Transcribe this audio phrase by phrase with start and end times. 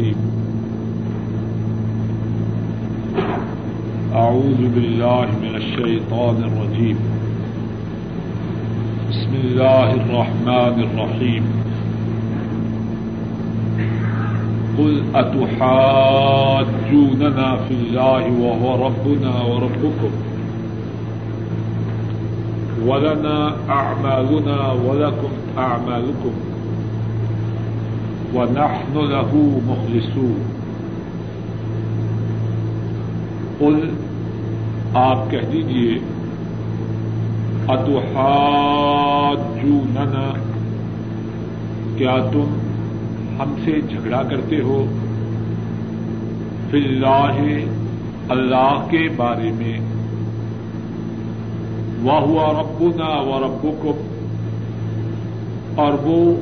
[0.00, 0.16] الرجيم.
[4.14, 6.98] أعوذ بالله من الشيطان الرجيم.
[9.10, 11.44] بسم الله الرحمن الرحيم.
[14.78, 16.18] قل أتحاجوننا
[17.68, 20.12] في الله وهو ربنا وربكم.
[22.86, 23.38] ولنا
[23.68, 26.49] أعمالنا ولكم أعمالكم.
[28.34, 30.42] ونحن له مخلصون۔
[33.58, 33.90] قل
[34.94, 35.98] آپ کہہ دیجیے
[37.68, 40.32] اتحاجوننا؟
[41.96, 42.58] کیا تم
[43.40, 44.86] ہم سے جھگڑا کرتے ہو؟
[46.70, 47.64] فی اللہ
[48.28, 49.80] اللہ کے بارے میں۔
[52.02, 54.06] وہ ہوا ربنا و ربکم۔
[55.74, 56.34] اور وہ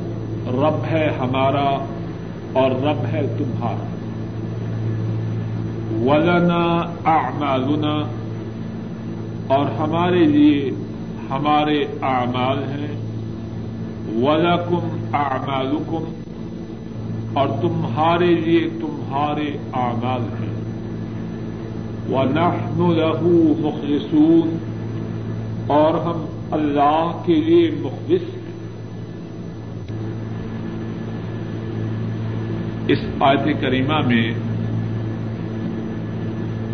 [0.49, 1.85] رب ہے ہمارا
[2.53, 3.95] اور رب ہے تمہارا۔
[6.01, 8.03] ولنا اعمالنا
[9.47, 10.71] اور ہمارے لیے
[11.29, 12.97] ہمارے اعمال ہیں۔
[14.23, 16.03] ولکم اعمالکم
[17.33, 20.49] اور تمہارے لیے تمہارے اعمال ہیں۔
[22.09, 24.57] ونحن له مخلصون،
[25.67, 28.38] اور ہم اللہ کے لیے مخلص
[32.89, 34.33] اس آیت کریمہ میں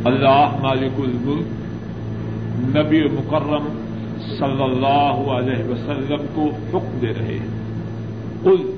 [0.05, 3.81] اللہ مالک الملک نبی مکرم
[4.39, 7.47] صلی اللہ علیہ وسلم کو حکم دے رہے ہیں۔
[8.43, 8.71] قل،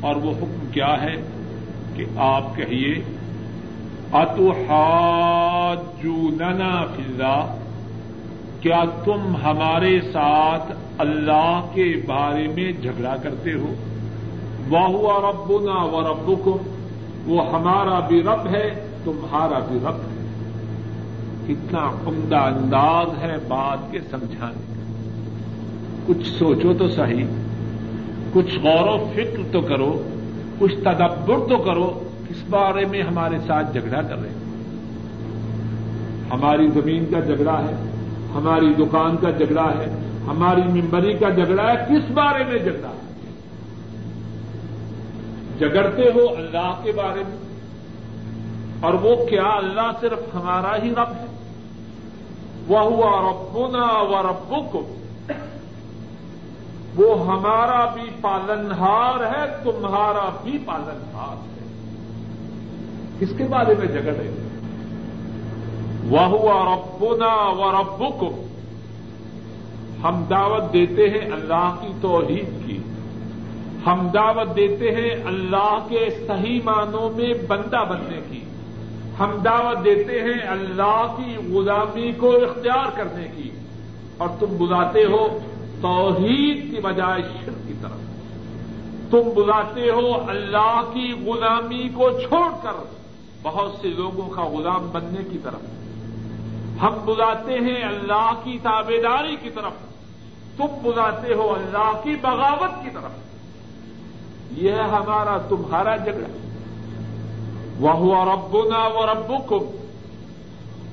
[0.00, 1.16] اور وہ حکم کیا ہے
[1.94, 3.02] کہ آپ کہیے،
[4.12, 7.56] اتحاجوننا فی اللہ؟
[8.60, 13.74] کیا تم ہمارے ساتھ اللہ کے بارے میں جھگڑا کرتے ہو؟
[14.70, 16.56] وہ ربنا و ربکم
[17.26, 20.12] وہ ہمارا بھی رب ہے، تمہارا بھی رب ہے۔
[21.46, 24.72] کتنا عمدہ انداز ہے بات کے سمجھانے کا۔
[26.06, 27.24] کچھ سوچو تو صحیح،
[28.32, 30.02] کچھ غور و فکر تو کرو،
[30.58, 34.42] کچھ تدبر تو کرو کس بارے میں ہمارے ساتھ جھگڑا کر رہے ہیں۔
[36.30, 37.74] ہماری زمین کا جھگڑا ہے،
[38.34, 43.11] ہماری دکان کا جھگڑا ہے، ہماری ممبری کا جھگڑا ہے، کس بارے میں جھگڑا ہے؟
[45.62, 47.36] جگڑتے ہو اللہ کے بارے میں
[48.80, 51.26] اور وہ کیا اللہ صرف ہمارا ہی رب ہے
[52.66, 55.02] وہ ہوا ربنا و ربکم
[56.96, 61.66] وہ ہمارا بھی پالنہار ہے، تمہارا بھی پالنہار ہے۔
[63.18, 64.48] کس کے بارے میں جگڑ رہے
[66.04, 68.42] وہ ہوا ربنا و ربکم
[70.04, 72.81] ہم دعوت دیتے ہیں اللہ کی توحید کی۔
[73.86, 78.44] ہم دعوت دیتے ہیں اللہ کے صحیح معنوں میں بندہ بننے کی۔
[79.18, 83.50] ہم دعوت دیتے ہیں اللہ کی غلامی کو اختیار کرنے کی۔
[84.18, 85.38] اور تم بلاتے ہو
[85.82, 88.00] توحید کی بجائے شر کی طرف۔
[89.10, 92.84] تم بلاتے ہو اللہ کی غلامی کو چھوڑ کر
[93.42, 95.62] بہت سے لوگوں کا غلام بننے کی طرف۔
[96.82, 99.72] ہم بلاتے ہیں اللہ کی تابے داری کی طرف۔
[100.56, 103.31] تم بلاتے ہو اللہ کی بغاوت کی طرف۔
[104.56, 106.26] یہ ہے ہمارا تمہارا جھگڑا
[107.78, 109.82] وہ ربنا و ربکم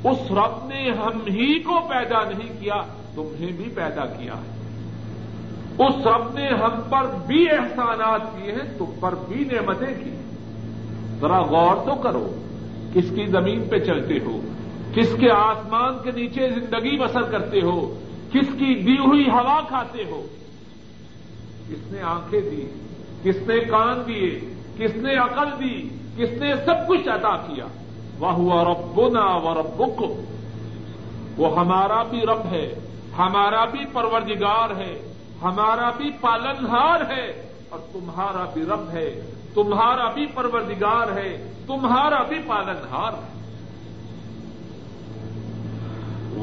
[0.03, 2.81] اس رب نے ہم ہی کو پیدا نہیں کیا،
[3.15, 4.59] تمہیں بھی پیدا کیا ہے۔
[5.79, 10.09] اس رب نے ہم پر بھی احسانات کیے ہیں، تم پر بھی نعمتیں کی
[11.19, 12.35] ذرا غور تو کرو،
[12.93, 14.41] کس کی زمین پہ چلتے ہو؟
[14.93, 17.99] کس کے آسمان کے نیچے زندگی بسر کرتے ہو؟
[18.31, 20.27] کس کی دی ہوئی ہوا کھاتے ہو؟
[21.69, 22.65] کس نے آنکھیں دی
[23.23, 24.39] کس نے کان دیے،
[24.77, 27.65] کس نے عقل دی، کس نے سب کچھ عطا کیا۔
[28.19, 30.03] وہ ہوا ربنا و ربک
[31.39, 32.75] وہ ہمارا بھی رب ہے،
[33.17, 34.93] ہمارا بھی پروردگار ہے،
[35.41, 37.25] ہمارا بھی پالنہار ہے،
[37.69, 39.09] اور تمہارا بھی رب ہے،
[39.53, 43.27] تمہارا بھی پروردگار ہے، تمہارا بھی پالنہار ہے۔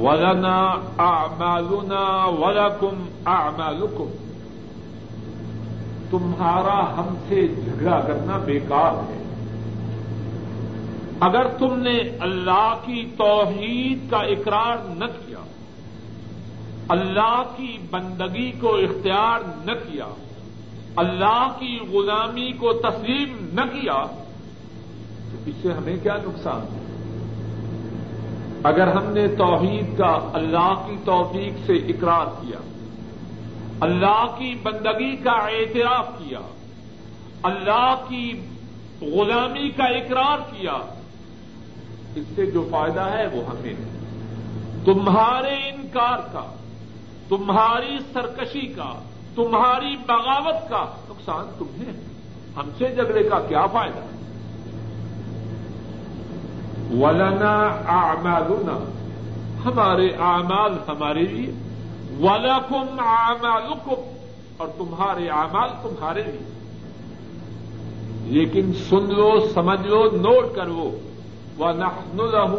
[0.01, 0.59] ولنا
[0.99, 2.05] اعمالنا
[2.39, 4.26] ولکم اعمالکم
[6.11, 9.23] تمہارا ہم سے جھگڑا کرنا بیکار ہے۔
[11.21, 15.39] اگر تم نے اللہ کی توحید کا اقرار نہ کیا،
[16.89, 20.07] اللہ کی بندگی کو اختیار نہ کیا،
[20.97, 24.07] اللہ کی غلامی کو تسلیم نہ کیا،
[25.31, 26.81] تو اس سے ہمیں کیا نقصان ہے؟
[28.63, 32.59] اگر ہم نے توحید کا اللہ کی توفیق سے اقرار کیا
[33.81, 36.39] اللہ کی بندگی کا اعتراف کیا،
[37.43, 38.41] اللہ کی
[39.01, 40.73] غلامی کا اقرار کیا،
[42.15, 43.75] اس سے جو فائدہ ہے وہ ہمیں۔
[44.85, 46.55] تمہارے انکار کا،
[47.29, 49.03] تمہاری سرکشی کا،
[49.35, 51.93] تمہاری بغاوت کا نقصان تمہیں
[52.57, 54.01] ہم سے جھگڑے کا کیا فائدہ؟
[57.05, 57.55] ولنا
[57.89, 58.91] اعمالنا
[59.65, 61.53] ہمارے اعمال ہمارے لیے۔
[62.21, 64.17] ولکم اعمالکم
[64.57, 66.57] اور تمہارے اعمال تمہارے لیے۔
[68.25, 70.99] لیکن سن لو، سمجھ لو، نوٹ کرو
[71.59, 72.55] وہ۔ نحن له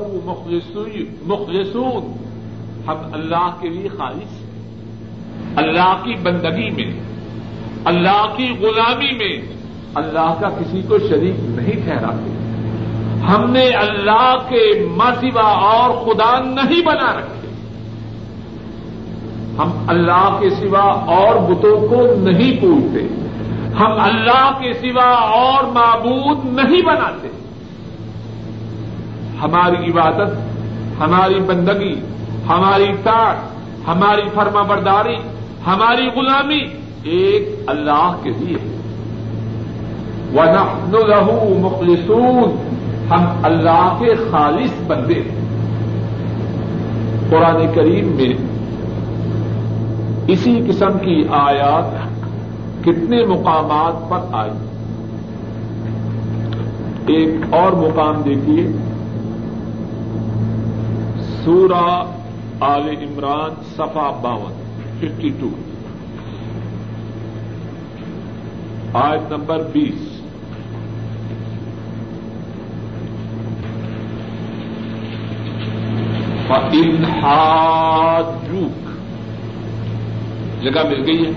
[1.26, 2.14] مخلصون۔
[2.88, 4.46] ہم اللہ کے لیے خالص
[5.56, 7.04] اللہ کی بندگی میں،
[7.86, 9.54] اللہ کی غلامی میں
[9.96, 12.38] اللہ کا کسی کو شریک نہیں ٹھہراتے۔
[13.22, 17.37] ہم نے اللہ کے مسوا اور خدا نہیں بنا رکھے
[19.58, 23.24] ہم اللہ کے سوا اور بتوں کو نہیں پوچھتے
[23.80, 27.28] ہم اللہ کے سوا اور معبود نہیں بناتے۔
[29.42, 30.32] ہماری عبادت،
[31.00, 32.02] ہماری بندگی،
[32.50, 33.38] ہماری تاٹ
[33.88, 35.16] ہماری فرما برداری،
[35.68, 36.60] ہماری غلامی
[37.04, 38.78] ایک اللہ کے لیے ہے۔
[40.34, 42.68] ونحن له مخلصون۔
[43.10, 45.38] ہم اللہ کے خالص بندے ہیں۔
[47.30, 48.57] قرآن کریم میں
[50.28, 51.86] اسی قسم کی آیات
[52.86, 54.52] کتنے مقامات پر آئی؟
[57.08, 58.68] ایک اور مقام دیکھیے۔
[61.46, 62.04] سورہ
[62.60, 64.54] آل عمران صفا باون
[65.00, 65.50] ففٹی ٹو
[68.94, 70.18] آیت نمبر بیس۔
[76.72, 78.87] انحاجوک
[80.62, 81.32] جگہ مل گئی ہے۔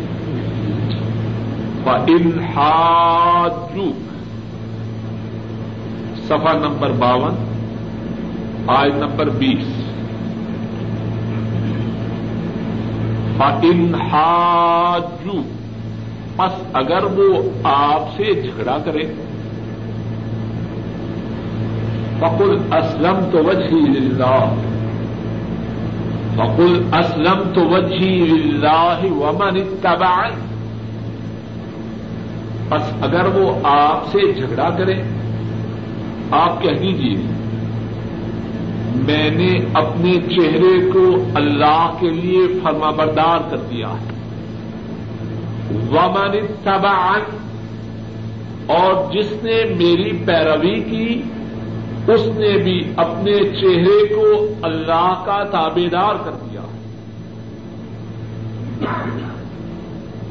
[2.07, 3.97] انحاجوک
[6.25, 7.35] سفا نمبر باون
[8.67, 9.67] آئے نمبر بیس۔
[13.63, 15.43] انحاجو
[16.37, 19.05] بس اگر وہ آپ سے جھگڑا کرے۔
[22.19, 24.70] فقل اسلم تو وجہ اللہ
[26.35, 30.47] فقل اسلم تو وجی اللہ ومن اتبعن
[32.69, 35.03] بس اگر وہ آپ سے جھگڑا کرے،
[36.31, 37.17] آپ کہہ دیجیے
[38.95, 44.11] میں نے اپنے چہرے کو اللہ کے لیے فرما بردار کر دیا ہے۔
[45.91, 47.21] ومن اتبعن
[48.67, 51.23] اور جس نے میری پیروی کی
[52.09, 56.61] اس نے بھی اپنے چہرے کو اللہ کا تابے دار کر دیا۔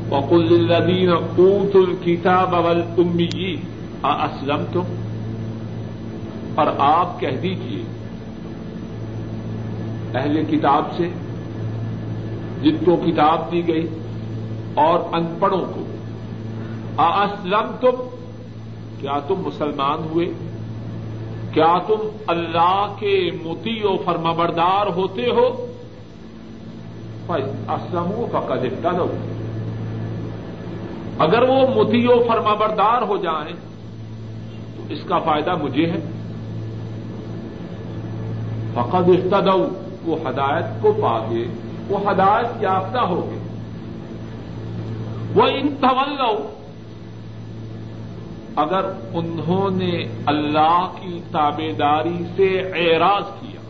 [0.10, 3.56] وقل الذین اوتوا الکتاب والامی
[4.04, 4.83] اسلم تم
[6.56, 7.83] اور آپ کہہ دیجیے
[10.13, 11.10] اہل کتاب سے،
[12.62, 13.88] جن کو کتاب دی گئی
[14.74, 15.83] اور ان پڑھوں کو۔
[17.01, 18.10] اسلم تم
[19.01, 20.49] کیا تم مسلمان ہوئے؟
[21.54, 25.66] کیا تم اللہ کے متی و فرمبردار ہوتے ہو؟
[27.68, 29.07] اسلم فقط دو
[31.19, 33.56] اگر وہ متی و فرمبردار ہو جائیں،
[34.78, 36.00] تو اس کا فائدہ مجھے ہے۔
[38.74, 39.68] فقط افتدو
[40.04, 41.45] وہ ہدایت کو پا گئے
[41.90, 43.40] وہ ہدایت یافتہ ہو گئے۔
[45.35, 45.68] وہ ان
[48.56, 53.62] اگر انہوں نے اللہ کی تابے داری سے اعراض کیا،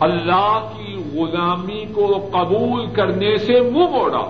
[0.00, 4.22] اللہ کی غلامی کو قبول کرنے سے منہ موڑا،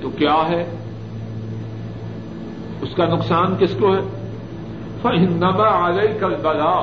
[0.00, 0.62] تو کیا ہے؟
[2.82, 4.00] اس کا نقصان کس کو ہے؟
[5.02, 6.78] فہنما علیہ کل بلا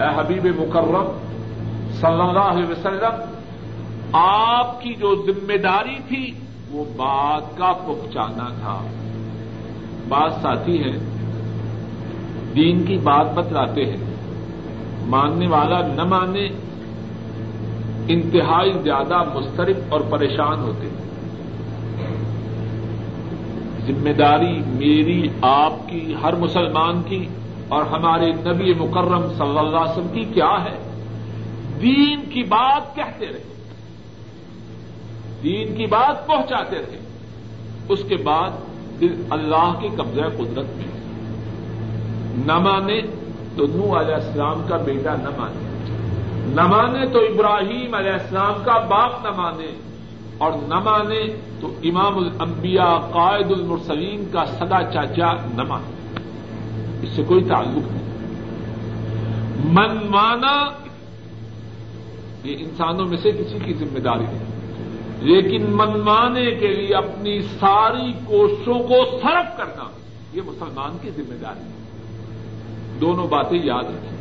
[0.00, 1.08] اے حبیب مکرم
[2.00, 3.20] صلی اللہ علیہ وسلم،
[4.12, 6.30] آپ کی جو ذمہ داری تھی
[6.70, 8.82] وہ بات کا پہنچانا تھا۔
[10.08, 10.98] بات ساتھی ہے۔
[12.54, 13.96] دین کی بات بتلاتے ہیں۔
[15.06, 16.48] ماننے والا نہ مانے،
[18.08, 21.08] انتہائی زیادہ مسترف اور پریشان ہوتے ہیں۔
[23.86, 27.26] ذمہ داری میری، آپ کی، ہر مسلمان کی
[27.68, 31.02] اور ہمارے نبی مکرم صلی اللہ علیہ وسلم کی کیا ہے؟
[31.82, 33.57] دین کی بات کہتے رہے۔
[35.42, 36.98] دین کی بات پہنچاتے تھے۔
[37.88, 38.50] اس کے بعد
[39.00, 40.88] دل اللہ کے قبضہ قدرت میں۔
[42.46, 43.00] نہ مانے
[43.56, 45.68] تو نو علیہ السلام کا بیٹا نہ مانے۔
[46.54, 49.66] نہ مانے تو ابراہیم علیہ السلام کا باپ نہ مانے۔
[50.38, 56.20] اور نہ مانے تو امام الانبیاء قائد المرسلین کا سدا چاچا نہ مانے۔
[57.02, 58.08] اس سے کوئی تعلق نہیں۔
[59.64, 60.64] من مانا،
[62.44, 64.47] یہ انسانوں میں سے کسی کی ذمہ داری ہے۔
[65.20, 69.84] لیکن منوانے کے لیے اپنی ساری کوششوں کو صرف کرنا
[70.32, 71.78] یہ مسلمان کی ذمہ داری ہے۔
[73.00, 74.18] دونوں باتیں یاد رکھیں۔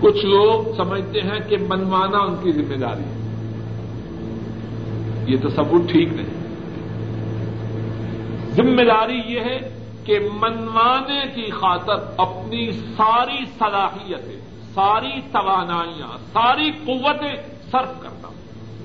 [0.00, 3.22] کچھ لوگ سمجھتے ہیں کہ منوانا ان کی ذمہ داری ہے۔
[5.26, 6.42] یہ تصور ٹھیک نہیں۔
[8.50, 9.58] ذمہ داری یہ ہے
[10.04, 14.40] کہ منوانے کی خاطر اپنی ساری صلاحیتیں،
[14.74, 17.36] ساری توانائیاں، ساری قوتیں
[17.70, 18.21] صرف کرنا۔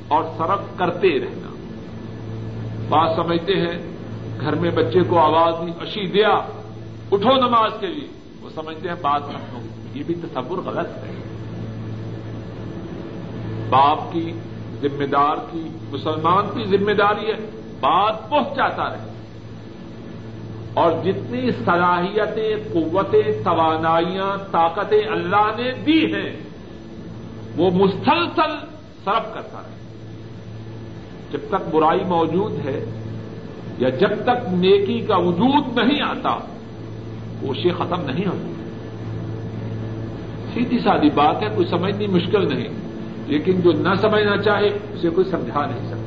[0.08, 1.50] اور صرف کرتے رہنا۔
[2.90, 3.92] بات سمجھتے ہیں،
[4.42, 6.30] گھر میں بچے کو آواز دی اشی دیا،
[7.12, 8.08] اٹھو نماز کے لیے۔
[8.42, 9.60] وہ سمجھتے ہیں بات ختم
[9.94, 11.24] یہ بھی تصور غلط ہے۔
[13.70, 14.32] باپ کی
[14.82, 17.50] ذمہ دار کی، مسلمان کی ذمہ داری ہے،
[17.80, 19.12] بات پہنچاتا رہے۔
[20.74, 26.36] اور جتنی صلاحیتیں، قوتیں، توانائیاں، طاقتیں اللہ نے دی ہیں،
[27.58, 28.58] وہ مسلسل
[29.04, 29.77] سرف کرتا رہے۔
[31.32, 32.86] جب تک برائی موجود ہے
[33.78, 36.38] یا جب تک نیکی کا وجود نہیں آتا
[37.42, 38.54] کوشش ختم نہیں ہوتی۔
[40.54, 42.68] سیدھی سادی بات ہے، کوئی سمجھنی مشکل نہیں،
[43.28, 46.04] لیکن جو نہ سمجھنا چاہے، اسے کوئی سمجھا نہیں سکتا۔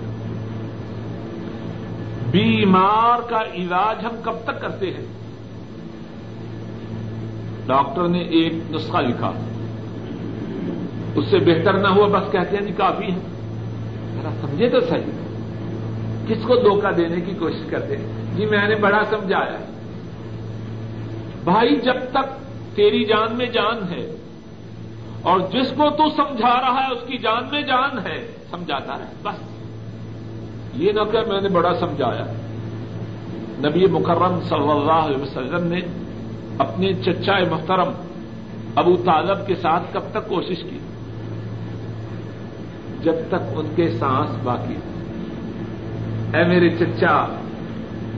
[2.30, 5.06] بیمار کا علاج ہم کب تک کرتے ہیں؟
[7.66, 9.32] ڈاکٹر نے ایک نسخہ لکھا۔
[11.14, 13.18] اس سے بہتر نہ ہوا، بس کہتے ہیں نہیں کافی ہے
[14.22, 15.30] ذرا سمجھے تو صحیح۔
[16.28, 17.96] کس کو دھوکہ دینے کی کوشش کرتے
[18.36, 19.56] جی میں نے بڑا سمجھایا۔
[21.44, 22.40] بھائی، جب تک
[22.76, 24.16] تیری جان میں جان ہے
[25.22, 29.12] اور جس کو تو سمجھا رہا ہے، اس کی جان میں جان ہے، سمجھاتا رہے،
[29.22, 29.36] بس۔
[30.74, 32.26] یہ نہ کہ میں نے بڑا سمجھایا۔
[33.68, 35.80] نبی مکرم صلی اللہ علیہ وسلم نے
[36.58, 37.92] اپنے چچا محترم
[38.74, 40.78] ابو طالب کے ساتھ کب تک کوشش کی؟
[43.02, 44.74] جب تک ان کے سانس باقی
[46.34, 47.26] اے میرے چچا،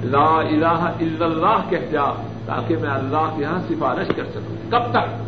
[0.05, 2.05] لا الہ الا اللہ کہہ جا
[2.47, 5.23] تاکہ میں اللہ کے یہاں سفارش کر سکوں۔ کب تک؟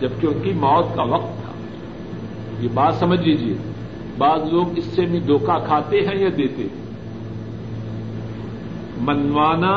[0.00, 1.52] جبکہ ان کی موت کا وقت تھا۔
[2.60, 3.54] یہ بات سمجھ لیجیے
[4.18, 6.88] بعض لوگ اس سے بھی دھوکہ کھاتے ہیں یا دیتے ہیں۔
[9.00, 9.74] منوانا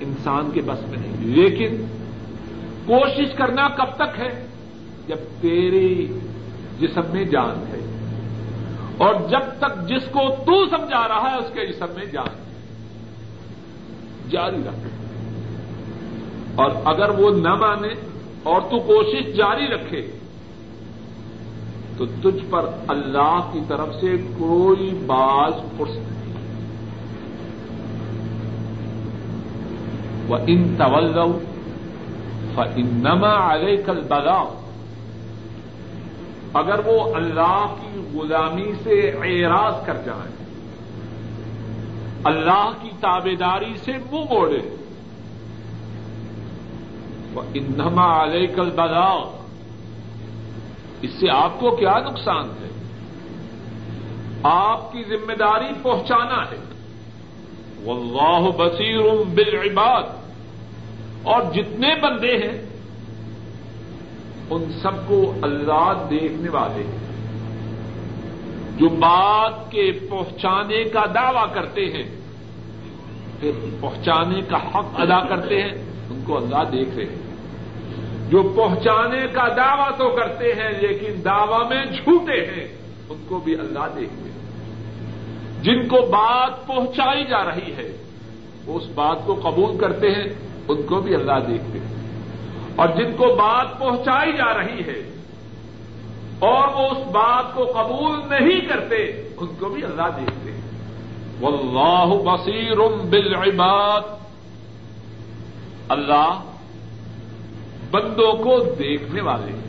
[0.00, 1.76] انسان کے بس میں نہیں، لیکن
[2.86, 4.46] کوشش کرنا کب تک ہے؟
[5.08, 6.18] جب تیری
[6.78, 7.78] جسم میں جان ہے۔
[8.98, 12.48] اور جب تک جس کو تو سمجھا رہا ہے، اس کے جسم میں جان ہے۔
[14.30, 14.88] جاری رکھ
[16.54, 17.88] اور اگر وہ نہ مانے
[18.42, 20.10] اور تو کوشش جاری رکھے،
[21.96, 26.32] تو تجھ پر اللہ کی طرف سے کوئی باز پرس نہیں۔
[30.28, 31.12] وہ ان طول
[32.54, 34.54] فنما علیہ کل بگاؤ
[36.54, 40.38] اگر وہ اللہ کی غلامی سے اعراض کر جائیں،
[42.24, 44.76] اللہ کی تابے داری سے منہ موڑے
[47.32, 49.44] وہ انما علیہ کل بگاؤ
[51.02, 52.68] اس سے آپ کو کیا نقصان ہے؟
[54.42, 56.58] آپ کی ذمہ داری پہنچانا ہے۔
[57.86, 60.02] واللہ بصیر بالعباد۔
[61.22, 62.67] اور جتنے بندے ہیں
[64.50, 67.08] ان سب کو اللہ دیکھنے والے ہیں
[68.78, 72.10] جو بات کے پہنچانے کا دعوی کرتے ہیں،
[73.40, 73.50] پھر
[73.80, 75.72] پہنچانے کا حق ادا کرتے ہیں،
[76.10, 77.28] ان کو اللہ دیکھ رہے ہیں۔
[78.30, 82.68] جو پہنچانے کا دعوی تو کرتے ہیں، لیکن دعوی میں جھوٹے ہیں،
[83.08, 84.38] ان کو بھی اللہ دیکھتے ہیں۔
[85.62, 87.96] جن کو بات پہنچائی جا رہی ہے،
[88.66, 90.24] وہ اس بات کو قبول کرتے ہیں،
[90.68, 91.77] ان کو بھی اللہ دیکھتے ہیں۔
[92.78, 95.16] اور جن کو بات پہنچائی جا رہی ہے
[96.38, 100.60] اور وہ اس بات کو قبول نہیں کرتے، ان کو بھی اللہ دیکھتے ہیں۔
[101.40, 102.78] واللہ بصیر
[103.10, 104.00] بالعباد۔
[105.88, 106.40] اللہ
[107.90, 109.68] بندوں کو دیکھنے والے ہیں۔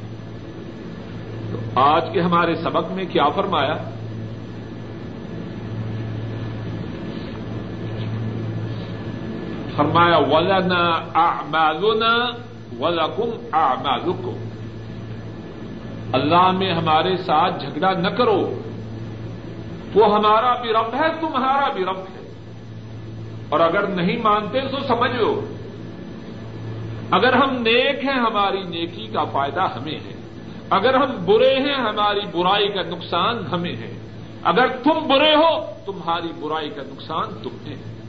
[1.52, 3.74] تو آج کے ہمارے سبق میں کیا فرمایا؟
[9.76, 12.49] فرمایا، ولنا اعمالنا
[12.80, 14.50] ولکم اعمالکم۔
[16.14, 18.62] اللہ میں ہمارے ساتھ جھگڑا نہ کرو۔
[19.96, 22.34] وہ ہمارا بھی رب ہے، تمہارا بھی رب ہے۔
[23.50, 25.42] اور اگر نہیں مانتے تو سمجھ لو۔
[27.12, 30.14] اگر ہم نیک ہیں، ہماری نیکی کا فائدہ ہمیں ہے۔
[30.70, 34.00] اگر ہم برے ہیں، ہماری برائی کا نقصان ہمیں ہے۔
[34.44, 38.00] اگر تم برے ہو، تمہاری برائی کا نقصان تمہیں ہے۔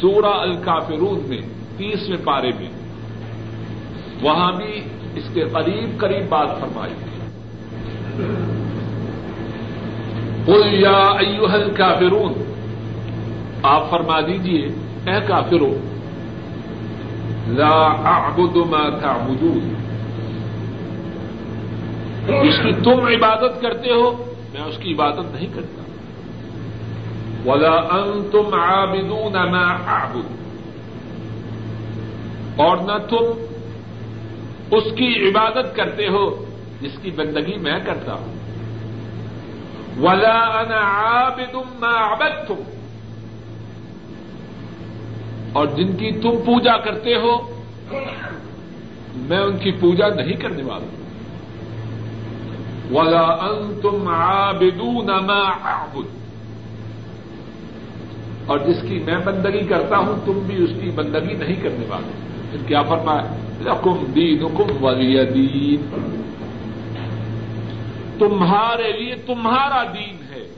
[0.00, 2.68] سورہ الکافرون میں تیسویں پارے میں
[4.22, 4.80] وہاں بھی
[5.14, 6.94] اس کے قریب قریب بات فرمائی
[10.46, 12.32] قل یا ایوہ الکافرون،
[13.62, 14.66] آپ فرما دیجیے،
[15.06, 15.76] اے کافرو،
[17.48, 17.76] لا
[18.14, 19.74] اعبد ما تعبدون۔
[22.26, 25.82] جس کی تم عبادت کرتے ہو، میں اس کی عبادت نہیں کرتا۔
[27.50, 30.39] ولا انتم عابدون ما اعبد
[32.56, 33.44] اور نہ تم
[34.70, 36.44] اس کی عبادت کرتے ہو
[36.80, 38.40] جس کی بندگی میں کرتا ہوں۔
[40.00, 42.62] ولا انا عابد ما عبدتم۔
[45.52, 47.62] اور جن کی تم پوجا کرتے ہو،
[49.14, 50.86] میں ان کی پوجا نہیں کرنے والا
[52.90, 56.06] ولا انتم عابدون ما اعبد
[58.46, 62.29] اور جس کی میں بندگی کرتا ہوں، تم بھی اس کی بندگی نہیں کرنے والے۔
[62.50, 66.12] پھر کیا فرمایا؟ رقم دین حکم ولی دین۔
[68.18, 70.48] تمہارے لیے تمہارا دین ہے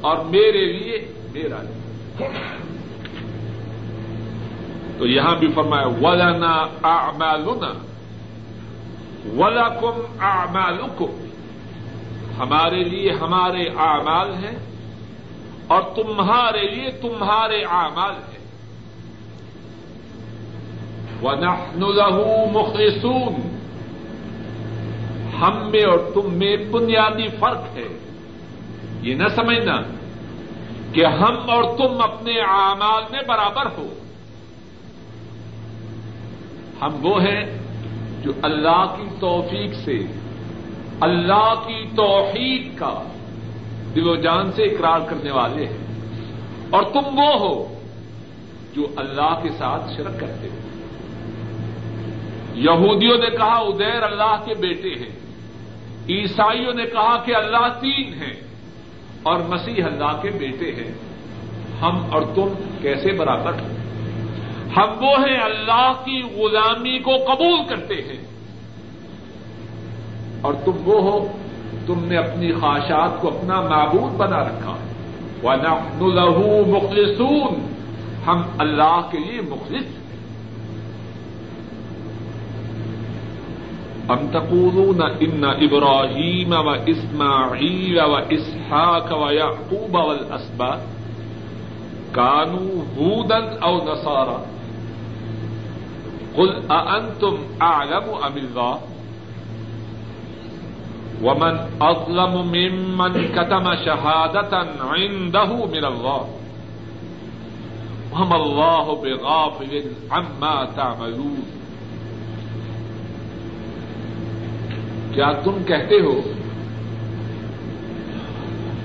[0.00, 1.80] اور میرے لیے میرا دین۔
[4.98, 7.72] تو یہاں بھی فرمایا، ولنا اعمالنا
[9.36, 11.26] ولکم اعمالکم
[12.38, 14.58] ہمارے لیے ہمارے اعمال ہیں
[15.66, 18.29] اور تمہارے لیے تمہارے اعمال ہیں۔
[21.22, 23.56] ونحن له مخلصون۔
[25.40, 27.98] ہم میں اور تم میں بنیادی فرق ہے۔
[29.02, 29.82] یہ نہ سمجھنا
[30.92, 33.86] کہ ہم اور تم اپنے اعمال میں برابر ہو۔
[36.82, 37.58] ہم وہ ہیں
[38.22, 39.98] جو اللہ کی توفیق سے،
[41.00, 43.02] اللہ کی توحید کا
[43.94, 45.78] دل و جان سے اقرار کرنے والے ہیں۔
[46.70, 47.80] اور تم وہ ہو
[48.74, 50.69] جو اللہ کے ساتھ شرک کرتے ہو۔
[52.54, 55.18] یہودیوں نے کہا ادیر اللہ کے بیٹے ہیں،
[56.08, 58.40] عیسائیوں نے کہا کہ اللہ تین ہیں
[59.22, 60.94] اور مسیح اللہ کے بیٹے ہیں۔
[61.82, 62.48] ہم اور تم
[62.82, 63.80] کیسے برابر؟ ہیں
[64.76, 68.24] ہم وہ ہیں اللہ کی غلامی کو قبول کرتے ہیں۔
[70.40, 71.26] اور تم وہ ہو،
[71.86, 74.76] تم نے اپنی خواہشات کو اپنا معبود بنا رکھا۔
[75.42, 77.72] ہے وہ لہو مخلصون۔
[78.26, 80.09] ہم اللہ کے لیے مخلص۔
[84.12, 90.86] ام تقولون ان ابراہیم و اسماعیل و اسحاق و یعقوب والاسباط
[92.14, 94.38] کانو ہودن او نصارا
[96.36, 98.88] قل اانتم اعلم ام اللہ
[101.22, 106.26] ومن اظلم ممن كتم شهادة عنده من الله
[108.12, 111.59] وما الله بغافل عما تعملون
[115.14, 116.20] کیا تم کہتے ہو؟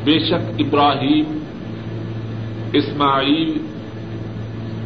[0.04, 1.40] بے شک ابراہیم،
[2.74, 3.58] اسماعیل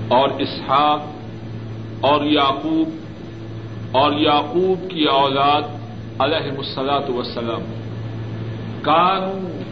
[0.08, 1.02] اور اسحاق
[2.02, 2.90] اور یعقوب
[3.92, 5.62] اور یعقوب کی اولاد
[6.20, 7.72] علیہ مسلاط وسلم
[8.82, 9.24] کان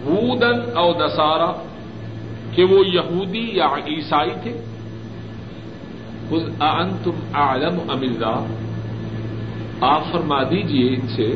[0.06, 1.52] ہودن او نسارا
[2.52, 4.54] کہ وہ یہودی یا عیسائی تھے؟
[7.04, 8.46] تم عالم امرا
[9.82, 11.34] آپ فرما دیجیے ان سے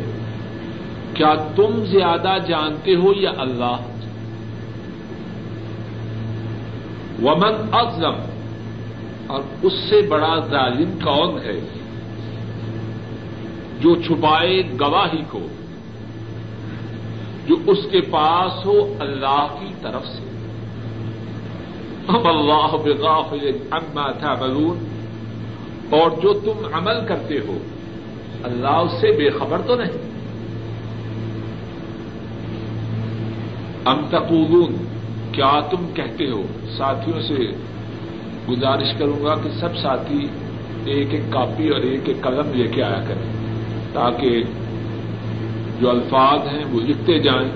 [1.13, 3.75] کیا تم زیادہ جانتے ہو یا اللہ؟
[7.23, 8.15] ومن ازم
[9.27, 11.59] اور اس سے بڑا ظالم کون ہے؟
[13.79, 15.47] جو چھپائے گواہی کو،
[17.47, 20.19] جو اس کے پاس ہو اللہ کی طرف سے۔
[22.09, 24.87] ہم اللہ بغافل عما تعملون،
[25.89, 27.57] اور جو تم عمل کرتے ہو،
[28.43, 30.10] اللہ اس سے بے خبر تو نہیں۔
[33.85, 34.85] ام تقولون،
[35.31, 36.43] کیا تم کہتے ہو؟
[36.77, 37.51] ساتھیوں سے
[38.49, 40.27] گزارش کروں گا کہ سب ساتھی
[40.85, 43.31] ایک ایک کاپی اور ایک ایک قلم لے کے آیا کریں،
[43.93, 44.43] تاکہ
[45.79, 47.49] جو الفاظ ہیں وہ لکھتے جائیں۔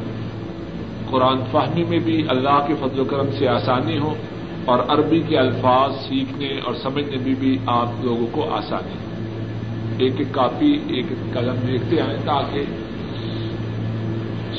[1.09, 4.13] قرآن فہمی میں بھی اللہ کے فضل و کرم سے آسانی ہو
[4.65, 9.05] اور عربی کے الفاظ سیکھنے اور سمجھنے میں بھی آپ لوگوں کو آسانی ہو۔
[9.97, 12.61] ایک ایک کاپی، ایک ایک قلم لکھتے آئیں تاکہ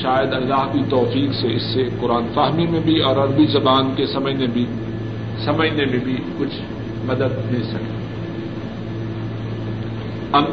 [0.02, 4.06] شاید اللہ کی توفیق سے اس سے قرآن فہمی میں بھی اور عربی زبان کے
[4.06, 4.66] سمجھنے بھی
[5.44, 6.54] سمجھنے میں بھی کچھ
[7.04, 7.96] مدد مل سکے۔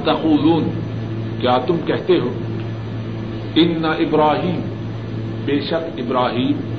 [0.06, 0.70] تقولون
[1.42, 2.30] کیا تم کہتے ہو؟
[3.56, 4.62] ان ابراہیم،
[5.46, 6.74] بے شک ابراہیم،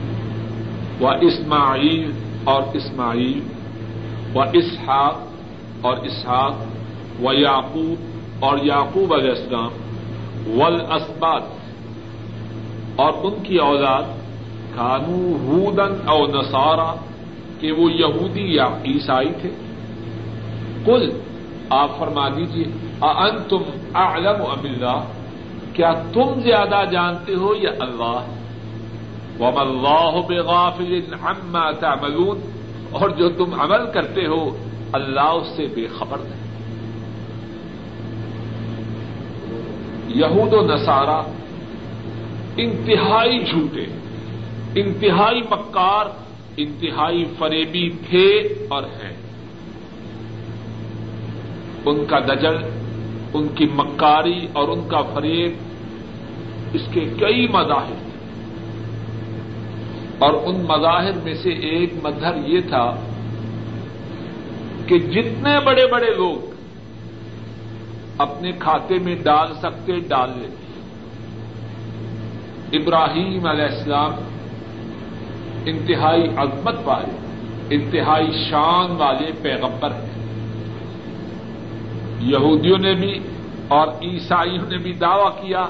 [1.05, 2.11] و اسماعیل
[2.45, 3.41] اور اسماعیل،
[4.35, 5.27] و اسحاق
[5.81, 6.57] اور اسحاق،
[7.23, 9.71] و یعقوب اور یعقوب علیہ السلام
[10.61, 10.81] ول
[12.97, 14.03] اور ان کی اولاد
[14.75, 16.95] کانو ہودن او نسارا
[17.61, 19.51] کہ وہ یہودی یا عیسائی تھے۔
[20.85, 21.11] کل
[21.71, 22.65] آپ فرما دیجیے
[23.01, 23.63] ان تم
[23.95, 25.05] اعلم ام اللہ؟
[25.73, 28.21] کیا تم زیادہ جانتے ہو یا اللہ؟
[29.41, 32.41] وم اللہ بغافل عما تعملون۔
[32.91, 34.57] اور جو تم عمل کرتے ہو،
[34.93, 36.45] اللہ اس سے بے خبر ہے
[40.09, 41.23] یہود و نصارہ
[42.57, 43.85] انتہائی جھوٹے،
[44.81, 46.07] انتہائی مکار
[46.57, 48.39] انتہائی فریبی تھے
[48.69, 49.17] اور ہیں۔
[51.87, 52.57] ان کا دجل،
[53.35, 55.53] ان کی مکاری اور ان کا فریب
[56.73, 58.15] اس کے کئی مظاہر تھے۔
[60.19, 62.97] اور ان مظاہر میں سے ایک مظہر یہ تھا
[64.87, 66.55] کہ جتنے بڑے بڑے لوگ
[68.19, 70.64] اپنے کھاتے میں ڈال سکتے، ڈال لیتے۔
[72.75, 74.13] ابراہیم علیہ السلام
[75.67, 77.19] انتہائی عظمت والے،
[77.71, 80.15] انتہائی شان والے پیغمبر ہیں۔
[82.21, 83.19] یہودیوں نے بھی
[83.69, 85.67] اور عیسائیوں نے بھی دعوی کیا۔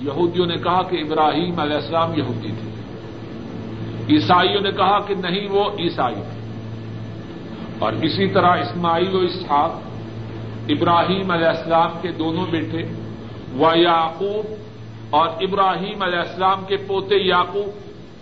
[0.00, 2.70] یہودیوں نے کہا کہ ابراہیم علیہ السلام یہودی تھے۔
[4.14, 6.38] عیسائیوں نے کہا کہ نہیں، وہ عیسائی تھے۔
[7.78, 9.80] اور اسی طرح اسماعیل و اسحاق،
[10.68, 12.82] ابراہیم علیہ السلام کے دونوں بیٹے،
[13.58, 14.67] و یعقوب
[15.10, 17.68] اور ابراہیم علیہ السلام کے پوتے یعقوب،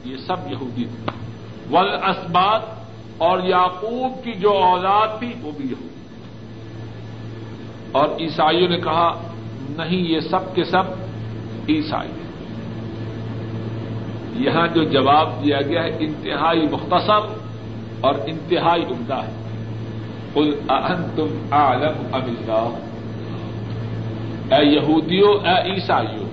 [0.06, 1.10] یہ سب یہودی تھے۔
[1.70, 2.62] ول اسبات
[3.18, 5.88] اور یعقوب کی جو اولاد تھی، وہ بھی یہودی
[7.92, 9.22] اور عیسائیوں نے کہا،
[9.76, 10.84] نہیں، یہ سب کے سب
[11.68, 12.10] عیسائی
[14.32, 17.38] یہاں جو جواب دیا گیا ہے، انتہائی مختصر
[18.00, 19.32] اور انتہائی عمدہ ہے۔
[20.34, 22.68] قل انتم عالم ام اللہ؟
[24.54, 26.25] اے یہودیوں، اے عیسائیوں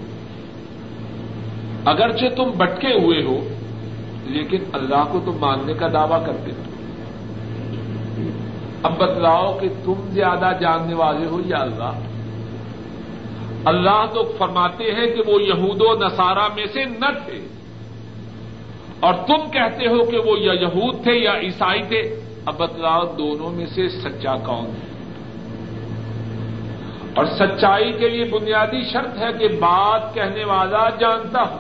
[1.86, 3.48] اگرچہ تم بٹکے ہوئے ہو،
[4.26, 6.64] لیکن اللہ کو تم ماننے کا دعوی کرتے ہو۔
[8.84, 11.92] اب بتلاؤ کہ تم زیادہ جاننے والے ہو یا اللہ؟
[13.66, 17.48] اللہ تو فرماتے ہیں کہ وہ یہود و نصارہ میں سے نہ تھے۔
[19.00, 23.50] اور تم کہتے ہو کہ وہ یا یہود تھے یا عیسائی تھے۔ اب بتلاؤ دونوں
[23.50, 24.94] میں سے سچا کون ہے؟
[27.16, 31.58] اور سچائی کے لیے بنیادی شرط ہے کہ بات کہنے والا جانتا ہو۔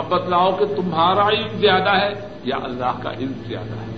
[0.00, 3.90] اب بتلاؤ کہ تمہارا علم زیادہ ہے یا اللہ کا علم زیادہ ہے؟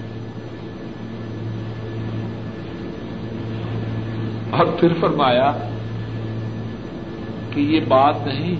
[4.51, 5.53] اور پھر فرمایا
[7.51, 8.55] کہ یہ بات نہیں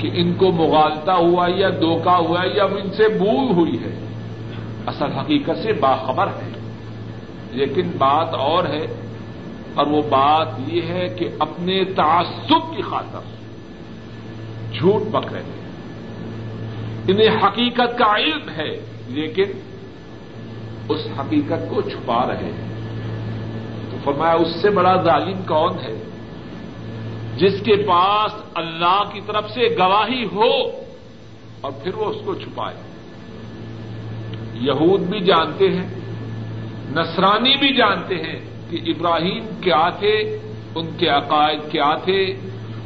[0.00, 4.06] کہ ان کو مغالتا ہوا یا دوکا ہوا یا ان سے بھول ہوئی ہے۔
[4.86, 6.50] اصل حقیقت سے باخبر ہے۔
[7.50, 8.86] لیکن بات اور ہے
[9.74, 13.39] اور وہ بات یہ ہے کہ اپنے تعصب کی خاطر
[14.72, 15.60] جھوٹ بک رہے ہیں۔
[17.08, 19.44] انہیں حقیقت کا علم ہے، لیکن
[20.88, 22.70] اس حقیقت کو چھپا رہے ہیں۔
[23.90, 26.04] تو فرمایا، اس سے بڑا ظالم کون ہے؟
[27.36, 30.68] جس کے پاس اللہ کی طرف سے گواہی ہو
[31.60, 32.76] اور پھر وہ اس کو چھپائے۔
[34.54, 35.88] یہود بھی جانتے ہیں،
[36.90, 40.38] نصرانی بھی جانتے ہیں کہ ابراہیم کیا تھے،
[40.74, 42.36] ان کے عقائد کیا تھے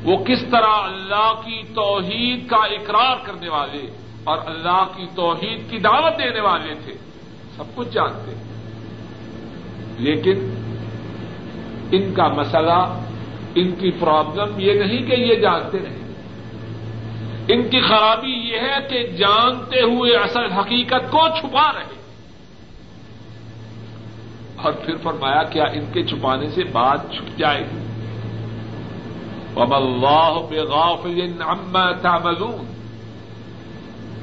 [0.04, 3.86] وہ کس طرح اللہ کی توحید کا اقرار کرنے والے
[4.24, 6.92] اور اللہ کی توحید کی دعوت دینے والے تھے،
[7.56, 8.44] سب کچھ جانتے ہیں۔
[9.98, 10.64] لیکن
[11.92, 13.00] ان کا مسئلہ،
[13.54, 16.00] ان کی پرابلم یہ نہیں کہ یہ جانتے رہے۔
[17.48, 22.14] ان کی خرابی یہ ہے کہ جانتے ہوئے اصل حقیقت کو چھپا رہے۔
[24.56, 27.83] اور پھر فرمایا، کیا ان کے چھپانے سے بات چھپ جائے گی؟
[29.56, 32.74] اب اللہ بغافل عما تعملون۔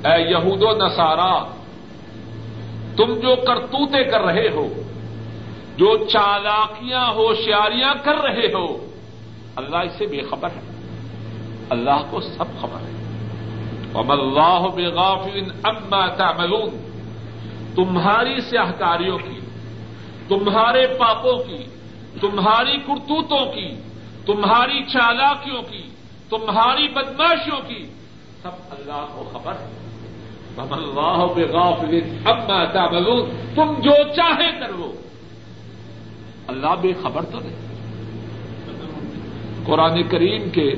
[0.05, 1.43] اے یہود و نصارا
[2.97, 4.67] تم جو کرتوتے کر رہے ہو،
[5.77, 8.85] جو چالاکیاں، ہوشیاریاں کر رہے ہو،
[9.55, 10.61] اللہ اس سے بے خبر ہے۔
[11.69, 12.91] اللہ کو سب خبر ہے۔
[13.93, 16.91] اب اللہ بغافل اما تعملون۔
[17.75, 19.39] تمہاری سیاہکاریوں کی،
[20.27, 21.63] تمہارے پاپوں کی،
[22.21, 23.90] تمہاری کرتوتوں کی
[24.25, 25.89] تمہاری چالاکیوں کی،
[26.29, 27.85] تمہاری بدماشیوں کی۔
[28.41, 29.81] سب اللہ کو خبر ہے۔
[30.57, 34.91] اب اللہ بغافل اما تعملون۔ تم جو چاہے کرو
[36.47, 37.55] اللہ بے خبر تو نہیں۔
[39.65, 40.71] قرآن کریم کے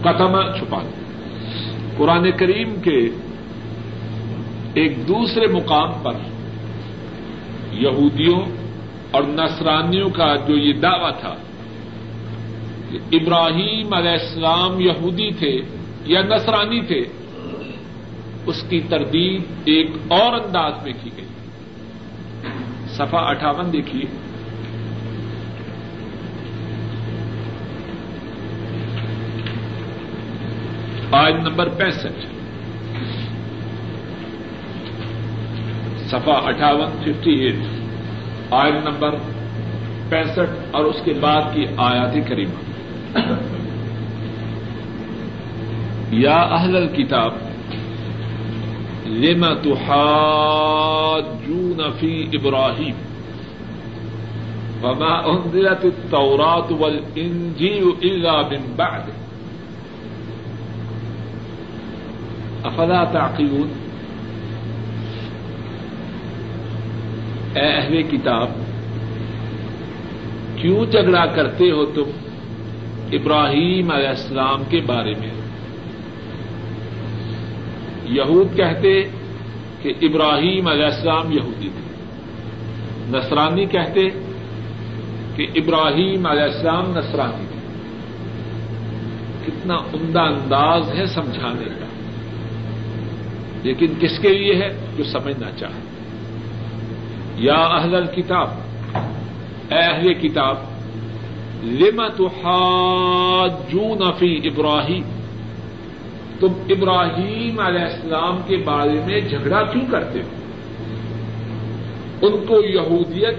[0.00, 0.78] قتم چھپا۔
[1.96, 3.08] قرآن کریم کے
[4.74, 6.12] ایک دوسرے مقام پر
[7.72, 8.40] یہودیوں
[9.12, 11.34] اور نصرانیوں کا جو یہ دعویٰ تھا
[12.90, 15.60] کہ ابراہیم علیہ السلام یہودی تھے
[16.04, 17.04] یا نصرانی تھے،
[18.46, 21.24] اس کی تردید ایک اور انداز میں کی گئی۔
[22.88, 24.04] سفا اٹھاون دیکھیے۔
[31.12, 32.26] آج نمبر پینسٹھ۔
[36.08, 37.81] سفا اٹھاون ففٹی ایٹ۔
[38.52, 39.14] آئن نمبر
[40.08, 43.20] پینسٹھ اور اس کے بعد کی آیات کریمہ۔
[46.10, 47.32] یا اہل الکتاب،
[49.06, 52.94] لم تحاجون فی ابراہیم؟
[54.84, 59.00] وما انزلت التوراة والانجیل الا من بعد۔
[62.64, 63.81] افلا تعقلون؟
[67.54, 68.50] اے اہل کتاب،
[70.56, 72.10] کیوں جھگڑا کرتے ہو تم
[73.12, 75.30] ابراہیم علیہ السلام کے بارے میں؟
[78.04, 79.02] یہود کہتے
[79.82, 81.94] کہ ابراہیم علیہ السلام یہودی تھے۔
[83.18, 84.08] نصرانی کہتے
[85.36, 87.58] کہ ابراہیم علیہ السلام نصرانی تھے۔
[89.46, 91.86] کتنا عمدہ انداز ہے سمجھانے کا۔
[93.62, 95.81] لیکن کس کے لیے ہے؟ جو سمجھنا چاہے
[97.42, 98.48] یا اہل کتاب
[99.70, 100.56] اہل کتاب،
[101.64, 105.02] لم تحاجون فی ابراہیم؟
[106.40, 110.28] تم ابراہیم علیہ السلام کے بارے میں جھگڑا کیوں کرتے ہو؟
[112.22, 113.36] ان کو یہودیت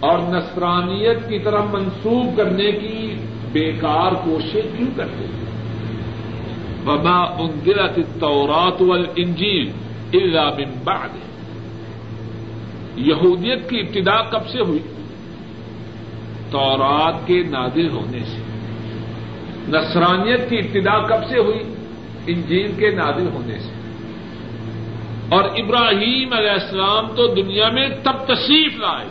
[0.00, 3.14] اور نصرانیت کی طرف منسوخ کرنے کی
[3.52, 5.46] بیکار کوشش کیوں کرتے ہو؟
[6.90, 9.70] وما انزلت التورات والانجیل
[10.12, 11.25] الا من بعد۔
[12.96, 14.78] یہودیت کی ابتدا کب سے ہوئی؟
[16.50, 18.42] تورات کے نادل ہونے سے۔
[19.68, 21.74] نصرانیت کی ابتدا کب سے ہوئی؟
[22.26, 23.72] انجیل کے نادل ہونے سے۔
[25.28, 29.08] اور ابراہیم علیہ السلام تو دنیا میں تب تشریف لائے۔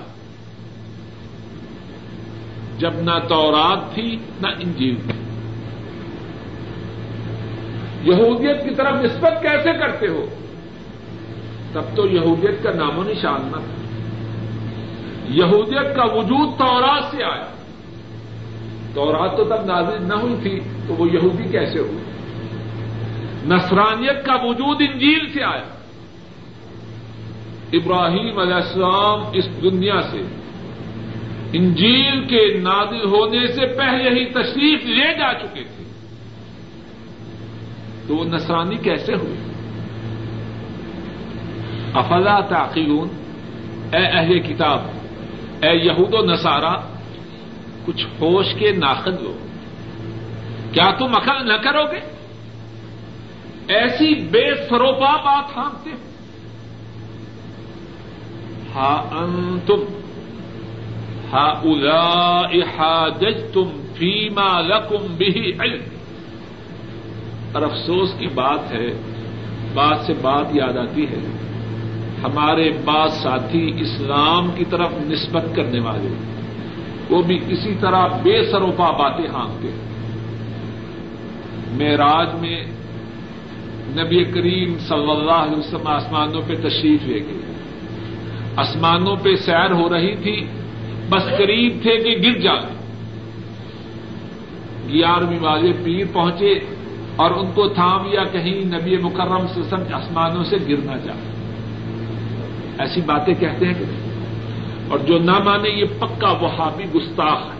[2.77, 5.19] جب نہ تورات تھی، نہ انجیل تھی۔
[8.11, 10.25] یہودیت کی طرف نسبت کیسے کرتے ہو؟
[11.75, 13.95] تب تو یہودیت کا نام و نشان نہ تھا۔
[15.29, 17.45] یہودیت کا وجود تورات سے آیا۔
[18.93, 21.97] تورات تو تب نازل نہ ہوئی تھی تو وہ یہودی کیسے ہوئی
[23.45, 25.63] نصرانیت کا وجود انجیل سے آیا۔
[27.73, 30.21] ابراہیم علیہ السلام اس دنیا سے
[31.53, 35.83] انجیل کے نادل ہونے سے پہلے ہی تشریف لے جا چکے تھے۔
[38.07, 39.54] تو وہ نصرانی کیسے ہوئے؟
[41.95, 43.07] افلا تعقیلون
[43.95, 44.81] اے اہل کتاب،
[45.61, 46.77] اے یہود و نصارہ،
[47.85, 49.37] کچھ ہوش کے ناخد لو۔
[50.71, 51.99] کیا تم عقل نہ کرو گے؟
[53.67, 55.89] ایسی بے سروپا بات ہانتے
[58.75, 59.79] ہا انتم،
[61.33, 65.81] ہا الا جج تم فیما لکم بھی علم۔
[67.51, 68.87] اور افسوس کی بات ہے،
[69.73, 71.44] بات سے بات یاد آتی ہے۔
[72.25, 76.13] ہمارے بعض ساتھی اسلام کی طرف نسبت کرنے والے
[77.09, 79.67] وہ بھی اسی طرح بے سروپا باتیں ہانکتے
[81.71, 82.63] معراج میں
[83.97, 87.53] نبی کریم صلی اللہ علیہ وسلم آسمانوں پہ تشریف لے گئے۔
[88.55, 90.47] آسمانوں پہ سیر ہو رہی تھی،
[91.09, 92.75] بس قریب تھے کہ گر جائے
[94.93, 96.53] گیارہویں والے پیر پہنچے
[97.15, 101.34] اور ان کو تھام یا کہیں نبی مکرم سے سمجھ آسمانوں سے گرنا جائے۔
[102.79, 103.83] ایسی باتیں کہتے ہیں کہ
[104.89, 107.55] اور جو نہ مانے یہ پکا وہابی گستاخ ہے۔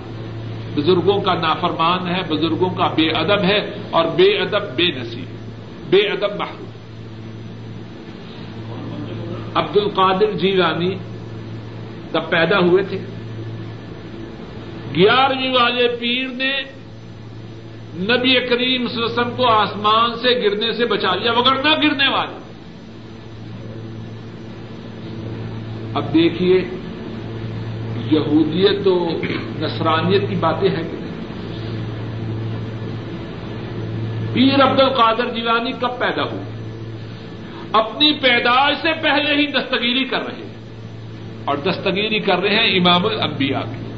[0.75, 5.25] بزرگوں کا نافرمان ہے، بزرگوں کا بے ادب ہے اور بے ادب بے نصیب،
[5.89, 6.65] بے ادب محروم۔
[9.55, 10.95] عبد القادر جی رانی
[12.11, 12.97] تب پیدا ہوئے تھے۔
[14.95, 16.61] گیارہویں والے پیر نے
[17.95, 22.44] نبی کریم وسلم کو آسمان سے گرنے سے بچا لیا، مگر نہ گرنے والے۔
[25.95, 26.57] اب دیکھیے،
[28.11, 29.07] یہودیت و
[29.59, 31.05] نصرانیت کی باتیں ہیں۔ کہ
[34.33, 36.43] پیر عبد القادر جیلانی کب پیدا ہوئی
[37.73, 40.53] اپنی پیدائش سے پہلے ہی دستگیری کر رہے ہیں۔
[41.45, 43.91] اور دستگیری کر رہے ہیں امام الانبیاء کی۔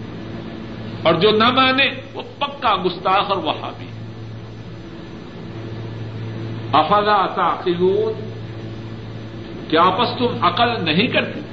[1.03, 3.85] اور جو نہ مانے، وہ پکا گستاخ اور وہابی۔
[6.73, 8.29] افلا تعقلون؟
[9.69, 11.46] کیا آپس تم عقل نہیں کرتے؟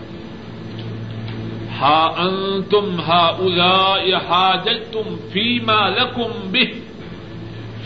[1.80, 3.96] ہا ان تم ہا الا
[4.28, 5.58] ہا جل تم فی
[5.88, 6.72] لکم بہ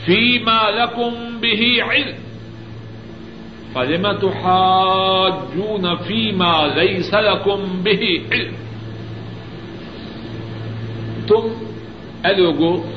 [0.05, 2.17] فی لکم بہ علم.
[3.73, 8.55] فلم تحاجون فيما ليس لكم به علم؟
[11.27, 11.67] تم،
[12.25, 12.91] اے لوگو،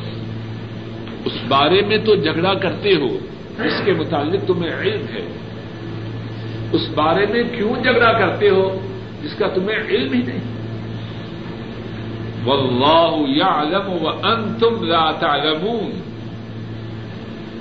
[1.25, 3.17] اس بارے میں تو جھگڑا کرتے ہو،
[3.63, 5.27] اس کے متعلق تمہیں علم ہے۔
[6.71, 8.79] اس بارے میں کیوں جھگڑا کرتے ہو؟
[9.23, 10.60] جس کا تمہیں علم ہی نہیں۔
[12.45, 16.01] واللہ یعلم وانتم لا تعلمون۔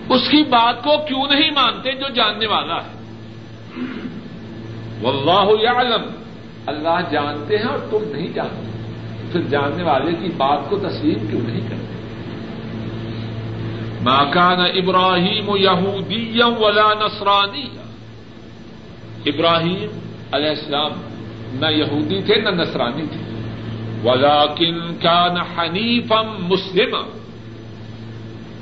[0.08, 3.00] اس کی بات کو کیوں نہیں مانتے جو جاننے والا ہے؟
[5.02, 6.02] واللہ یعلم۔
[6.66, 8.70] اللہ جانتے ہیں اور تم نہیں جانتے۔
[9.32, 11.90] پھر جاننے والے کی بات کو تسلیم کیوں نہیں کرتے؟
[14.02, 17.66] ما كان ابراہیم یہودیا ولا نصرانی
[19.26, 19.98] ابراہیم
[20.32, 20.92] علیہ السلام
[21.52, 23.29] نہ یہودی تھے نہ نصرانی تھے۔
[24.04, 26.96] ولكن كان حنیفا مسلم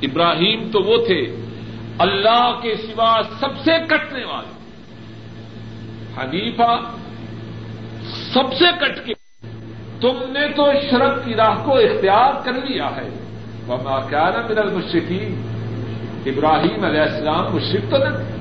[0.03, 1.37] ابراہیم تو وہ تھے
[1.99, 4.59] اللہ کے سوا سب سے کٹنے والے۔
[6.19, 6.81] حنیفہ
[8.07, 9.15] سب سے کٹ کے۔
[10.01, 13.11] تم نے تو شرک کی راہ کو اختیار کر لیا ہے۔
[13.69, 15.43] وما كان من المشركين۔
[16.27, 18.38] ابراہیم علیہ السلام مشرق تو نہیں۔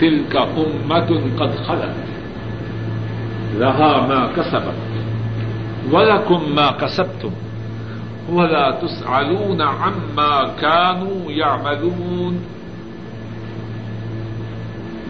[0.00, 2.04] دل کا امت قد خلت.
[3.60, 7.28] رہا ما کسبت ولکم ما کسبتم
[8.32, 12.36] ولا تسألون عما كانوا يعملون.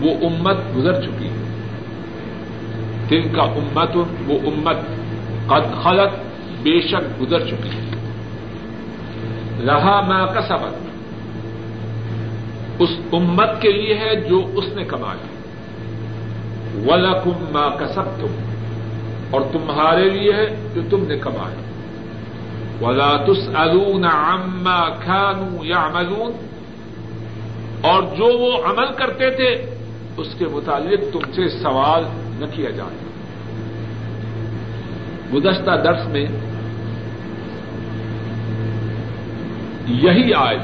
[0.00, 1.44] وہ امت گزر چکی ہے.
[3.10, 3.96] دن کا امت
[4.26, 4.76] وہ امت
[5.46, 6.18] قد خلط
[6.62, 7.84] بے شک گزر چکی ہے.
[9.66, 10.85] رہا ما کا سبق
[12.78, 15.26] اس امت کے لیے ہے جو اس نے کمایا۔
[16.86, 18.34] ولکم ما کسب تم
[19.30, 21.66] اور تمہارے لیے ہے جو تم نے کمایا۔
[22.80, 26.32] ولا تسألون عما كانوا يعملون،
[27.80, 29.76] اور جو وہ عمل کرتے تھے،
[30.16, 32.04] اس کے متعلق تم سے سوال
[32.38, 32.96] نہ کیا جائے
[35.34, 36.26] گزشتہ درس میں
[39.86, 40.58] یہی آئے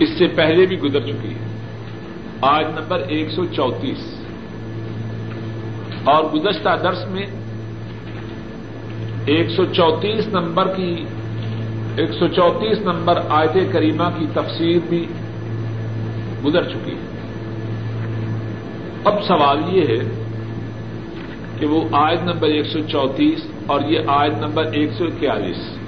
[0.00, 1.50] اس سے پہلے بھی گزر چکی ہے۔
[2.40, 4.24] آج نمبر ایک سو چوتیس
[6.04, 7.26] اور گزشتہ درس میں
[9.26, 11.04] ایک سو چوتیس نمبر کی
[11.96, 15.06] ایک سو چوتیس نمبر آیت کریمہ کی تفسیر بھی
[16.44, 17.30] گزر چکی ہے۔
[19.04, 20.24] اب سوال یہ ہے
[21.58, 25.78] کہ وہ آیت نمبر ایک سو چوتیس اور یہ آیت نمبر ایک سو اکیالیس،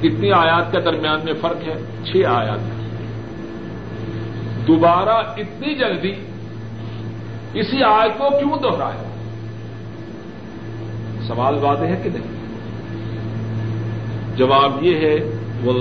[0.00, 2.79] کتنی آیات کے درمیان میں فرق ہے؟ چھ آیات۔ کا
[4.66, 6.12] دوبارہ اتنی جلدی
[7.54, 9.02] اسی آیت کو کیوں دوہرایا
[11.26, 12.40] سوال واضح ہے کہ نہیں؟
[14.36, 15.72] جواب یہ ہے وہ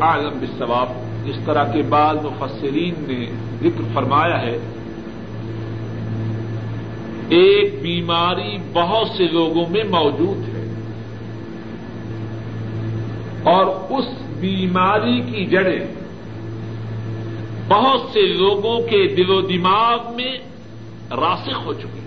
[0.00, 0.88] عالم بالثواب
[1.26, 3.26] جس طرح کے بعض مفسرین نے
[3.60, 4.58] ذکر فرمایا ہے،
[7.28, 10.62] ایک بیماری بہت سے لوگوں میں موجود ہے۔
[13.42, 14.04] اور اس
[14.40, 16.01] بیماری کی جڑیں
[17.72, 20.38] بہت سے لوگوں کے دل و دماغ میں
[21.10, 22.00] راسخ ہو چکی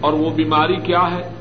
[0.00, 1.32] اور وہ بیماری کیا ہے؟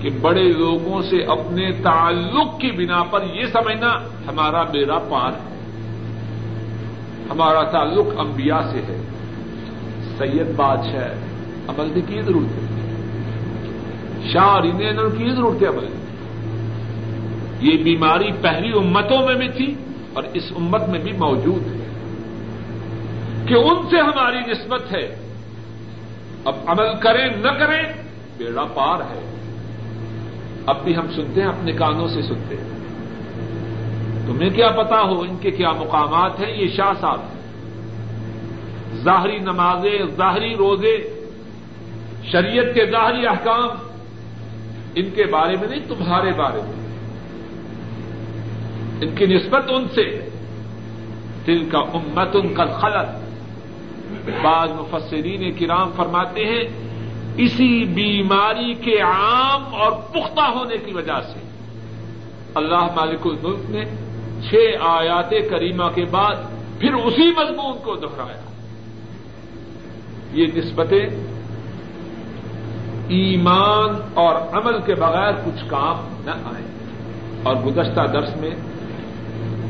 [0.00, 3.88] کہ بڑے لوگوں سے اپنے تعلق کی بنا پر یہ سمجھنا
[4.28, 5.60] ہمارا بیڑا پار ہے۔
[7.30, 9.02] ہمارا تعلق انبیاء سے ہے۔
[10.18, 11.14] سید بادشاہ
[11.68, 12.92] عمل کی ضرورت ہے؟
[14.32, 15.86] شاہ انہیں کی ضرورت ہے عمل
[17.60, 19.74] یہ بیماری پہلی امتوں میں بھی تھی
[20.12, 21.81] اور اس امت میں بھی موجود ہے۔
[23.48, 25.16] کہ ان سے ہماری نسبت ہے۔
[26.44, 27.82] اب عمل کریں، نہ کریں،
[28.38, 29.36] بیڑا پار ہے۔
[30.66, 32.72] اب بھی ہم سنتے ہیں، اپنے کانوں سے سنتے ہیں۔
[34.26, 37.20] تمہیں کیا پتا ہو، ان کے کیا مقامات ہیں؟ یہ شاہ صاحب
[39.04, 41.24] ظاہری نمازیں، ظاہری روزے،
[42.32, 43.68] شریعت کے ظاہری احکام،
[44.94, 46.82] ان کے بارے میں نہیں، تمہارے بارے میں۔
[49.00, 50.28] ان کی نسبت ان سے
[51.46, 53.21] دل کا امت ان کا خلط
[54.30, 56.62] بعض مفسرین کرام فرماتے ہیں،
[57.36, 61.40] اسی بیماری کے عام اور پختہ ہونے کی وجہ سے۔
[62.54, 63.84] اللہ مالک الملک نے
[64.50, 66.34] چھ آیات کریمہ کے بعد
[66.80, 68.42] پھر اسی مضمون کو دہرایا۔
[70.32, 71.06] یہ نسبتیں
[73.08, 76.64] ایمان اور عمل کے بغیر کچھ کام نہ آئے۔
[77.42, 78.50] اور گزشتہ درس میں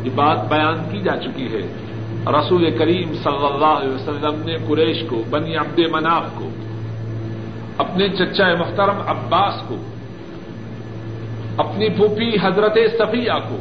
[0.05, 1.92] یہ بات بیان کی جا چکی ہے۔
[2.27, 6.49] رسول کریم صلی اللہ علیہ وسلم نے قریش کو، بنی عبد مناف کو،
[7.79, 9.77] اپنے چچا محترم عباس کو،
[11.57, 13.57] اپنی پھوپھی حضرت صفیہ کو،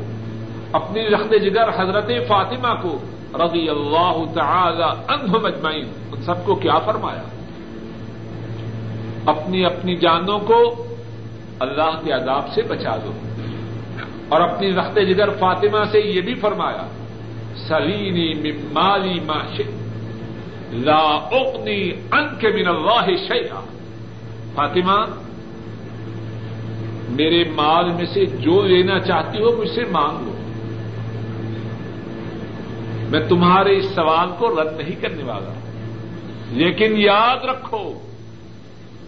[0.71, 2.99] اپنی رخت جگر حضرت فاطمہ کو
[3.33, 7.23] رضی اللہ تعالی عنہم اجمعین۔ ان سب کو کیا فرمایا؟
[9.25, 10.85] اپنی اپنی جانوں کو
[11.59, 13.11] اللہ کے عذاب سے بچا دو۔
[14.29, 16.85] اور اپنی رخت جگر فاطمہ سے یہ بھی فرمایا
[17.55, 19.19] سلینی مالی
[20.71, 23.59] لا اغنی ان کے من اللہ شیئا
[24.55, 25.05] فاطمہ،
[27.09, 30.35] میرے مال میں سے جو لینا چاہتی ہو مجھ سے مانگ لو۔
[33.09, 35.53] میں تمہارے اس سوال کو رد نہیں کرنے والا۔
[36.51, 37.93] لیکن یاد رکھو،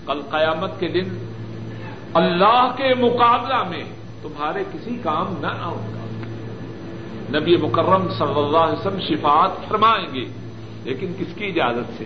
[0.05, 1.33] کل قیامت کے دن
[2.13, 3.83] اللہ کے مقابلہ میں
[4.21, 6.02] تمہارے کسی کام نہ آؤں گا۔
[7.29, 10.25] نبی مکرم صلی اللہ علیہ وسلم شفاعت فرمائیں گے۔
[10.83, 12.05] لیکن کس کی اجازت سے؟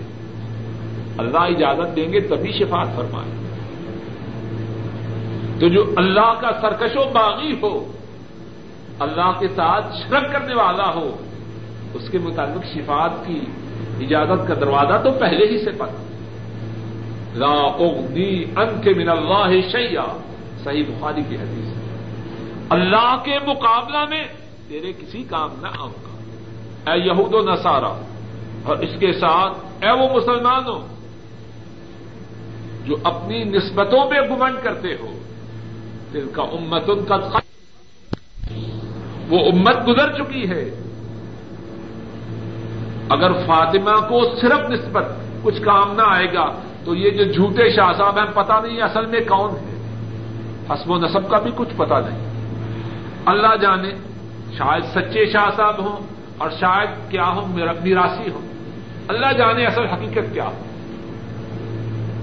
[1.18, 3.48] اللہ اجازت دیں گے تبھی شفاعت فرمائیں۔ گے
[5.60, 7.92] تو جو اللہ کا سرکش و باغی ہو،
[9.00, 11.18] اللہ کے ساتھ شرک کرنے والا ہو،
[11.94, 13.40] اس کے مطابق شفاعت کی
[14.00, 16.04] اجازت کا دروازہ تو پہلے ہی سے پتا
[17.34, 20.06] لا اغنی ان کے من اللہ شیا
[20.64, 21.74] صحیح بخاری کی حدیث
[22.70, 24.24] اللہ کے مقابلہ میں
[24.68, 27.94] تیرے کسی کام نہ آؤں گا اے یہود و نسارا
[28.64, 30.80] اور اس کے ساتھ اے وہ مسلمانوں،
[32.86, 35.12] جو اپنی نسبتوں پہ گمنڈ کرتے ہو
[36.14, 37.16] دل کا امت ان کا
[39.30, 40.64] وہ امت گزر چکی ہے۔
[43.10, 45.06] اگر فاطمہ کو صرف نسبت
[45.44, 46.46] کچھ کام نہ آئے گا،
[46.86, 49.76] تو یہ جو جھوٹے شاہ صاحب ہیں پتا نہیں اصل میں کون ہے
[50.70, 52.20] حسب و نصب کا بھی کچھ پتا نہیں۔
[53.26, 53.92] اللہ جانے
[54.58, 58.42] شاید سچے شاہ صاحب ہوں اور شاید کیا ہوں میراسی ہوں۔
[59.08, 60.64] اللہ جانے اصل حقیقت کیا ہو۔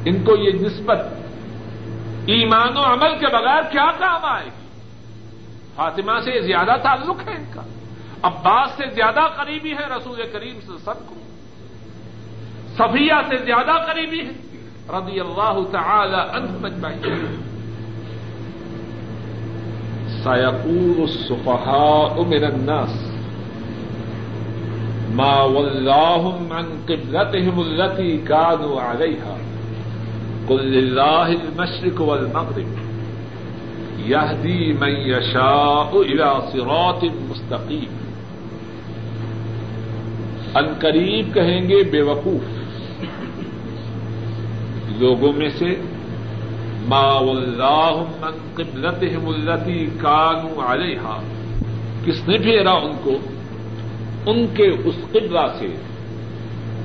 [0.04, 0.98] ان کو یہ نسبت
[2.26, 4.66] ایمان و عمل کے بغیر کیا کام آئے گی؟
[5.76, 7.60] فاطمہ سے زیادہ تعلق ہے ان کا۔
[8.22, 11.14] عباس سے زیادہ قریبی ہے رسول کریم سے سب کو۔
[12.78, 14.32] صفیہ سے زیادہ قریبی ہے۔
[14.88, 17.53] رضی اللہ تعالی عنہ اجمعین
[20.24, 23.10] سيقول السفهاء من الناس
[25.14, 29.36] ما ولاهم عن قبلتهم التي كانوا عليها
[30.48, 32.66] قل لله المشرق والمغرب
[34.06, 37.92] يهدي من يشاء الى صراط مستقيم
[40.54, 42.42] ان قریب کہیں گے بے وقوف۔
[44.88, 45.74] لوگوں میں سے
[46.88, 51.20] ما اللہ من قبلتهم التي كانوا عليها۔
[52.04, 53.18] کس نے پھیرا ان کو؟
[54.26, 55.66] ان کے اس قبلہ سے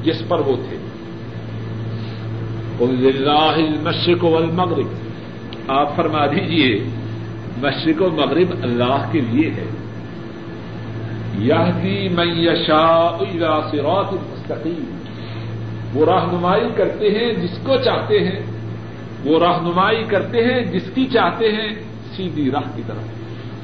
[0.04, 0.78] جس پر وہ تھے۔
[2.78, 4.88] قل للہ المشرق والمغرب۔
[5.68, 6.84] آپ فرما دیجیے
[7.58, 9.66] مشرق و مغرب اللہ کے لیے ہے۔
[11.40, 14.98] یہدی من یشاء الى صراط مستقیم۔
[15.94, 18.59] وہ رہنمائی کرتے ہیں جس کو چاہتے ہیں۔
[19.26, 21.70] وہ رہنمائی کرتے ہیں، جس کی چاہتے ہیں،
[22.16, 23.04] سیدھی راہ کی طرف۔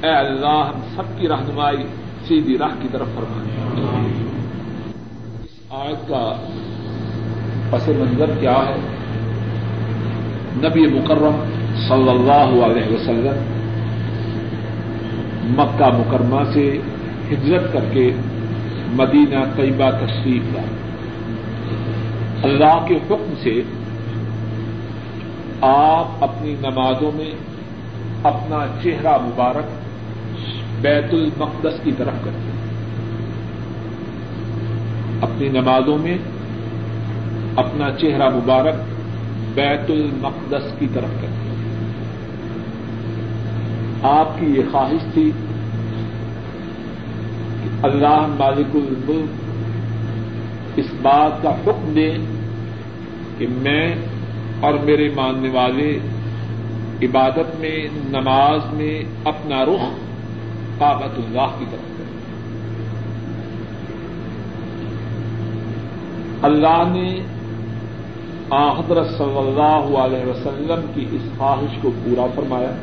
[0.03, 1.77] اے اللہ، ہم سب کی رہنمائی
[2.27, 3.67] سیدھی راہ کی طرف فرمائیں۔
[5.43, 6.33] اس آیت کا
[7.69, 8.75] پس منظر کیا ہے؟
[10.55, 11.43] نبی مکرم
[11.87, 13.55] صلی اللہ علیہ وسلم
[15.43, 16.77] مکہ مکرمہ سے
[17.31, 18.11] ہجرت کر کے
[18.87, 20.67] مدینہ طیبہ تشریف لائے۔
[22.43, 23.61] اللہ کے حکم سے
[25.67, 27.31] آپ اپنی نمازوں میں
[28.23, 29.65] اپنا چہرہ مبارک
[30.81, 32.55] بیت المقدس کی طرف کرتے ہیں۔
[35.21, 36.17] اپنی نمازوں میں
[37.55, 38.75] اپنا چہرہ مبارک
[39.53, 41.55] بیت المقدس کی طرف کرتے ہیں۔
[44.03, 45.31] آپ کی یہ خواہش تھی
[47.63, 49.29] کہ اللہ مالک الملک
[50.75, 52.17] اس بات کا حکم دے
[53.37, 53.95] کہ میں
[54.65, 55.99] اور میرے ماننے والے
[57.01, 57.77] عبادت میں،
[58.09, 59.83] نماز میں اپنا رخ
[60.79, 62.13] کابت اللہ کی طرف کریں۔
[66.41, 67.09] اللہ نے
[68.51, 72.73] حضرت صلی اللہ علیہ وسلم کی اس خواہش کو پورا فرمایا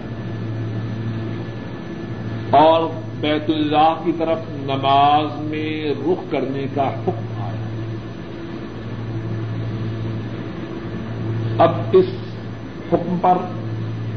[2.59, 2.89] اور
[3.21, 7.61] بیت اللہ کی طرف نماز میں رخ کرنے کا حکم آیا
[11.59, 12.07] اب اس
[12.93, 13.37] حکم پر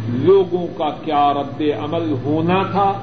[0.09, 2.93] لوگوں کا کیا رد عمل ہونا تھا؟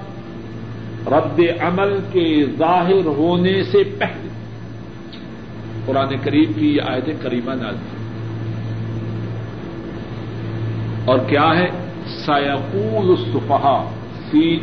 [1.06, 4.28] رد عمل کے ظاہر ہونے سے پہلے
[5.86, 7.76] قرآن قریب کی آیت کریمہ نال
[11.04, 11.66] اور کیا ہے؟
[12.06, 13.84] سیقول الصفحا
[14.30, 14.58] سی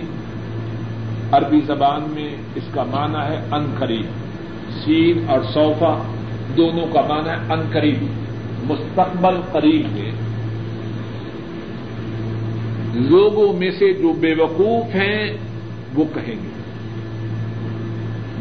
[1.32, 4.06] عربی زبان میں اس کا معنی ہے ان قریب
[4.86, 6.04] سین اور صوفہ
[6.58, 8.19] دونوں کا معنی ہے ان قریب
[8.70, 10.12] مستقبل قریب ہے۔
[12.94, 15.38] لوگوں میں سے جو بے وقوف ہیں،
[15.96, 16.60] وہ کہیں گے۔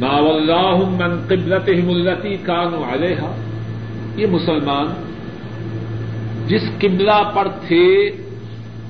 [0.07, 3.35] اللہ من قبلت ملتی کان علیہ
[4.17, 4.87] یہ مسلمان
[6.47, 8.11] جس قبلہ پر تھے،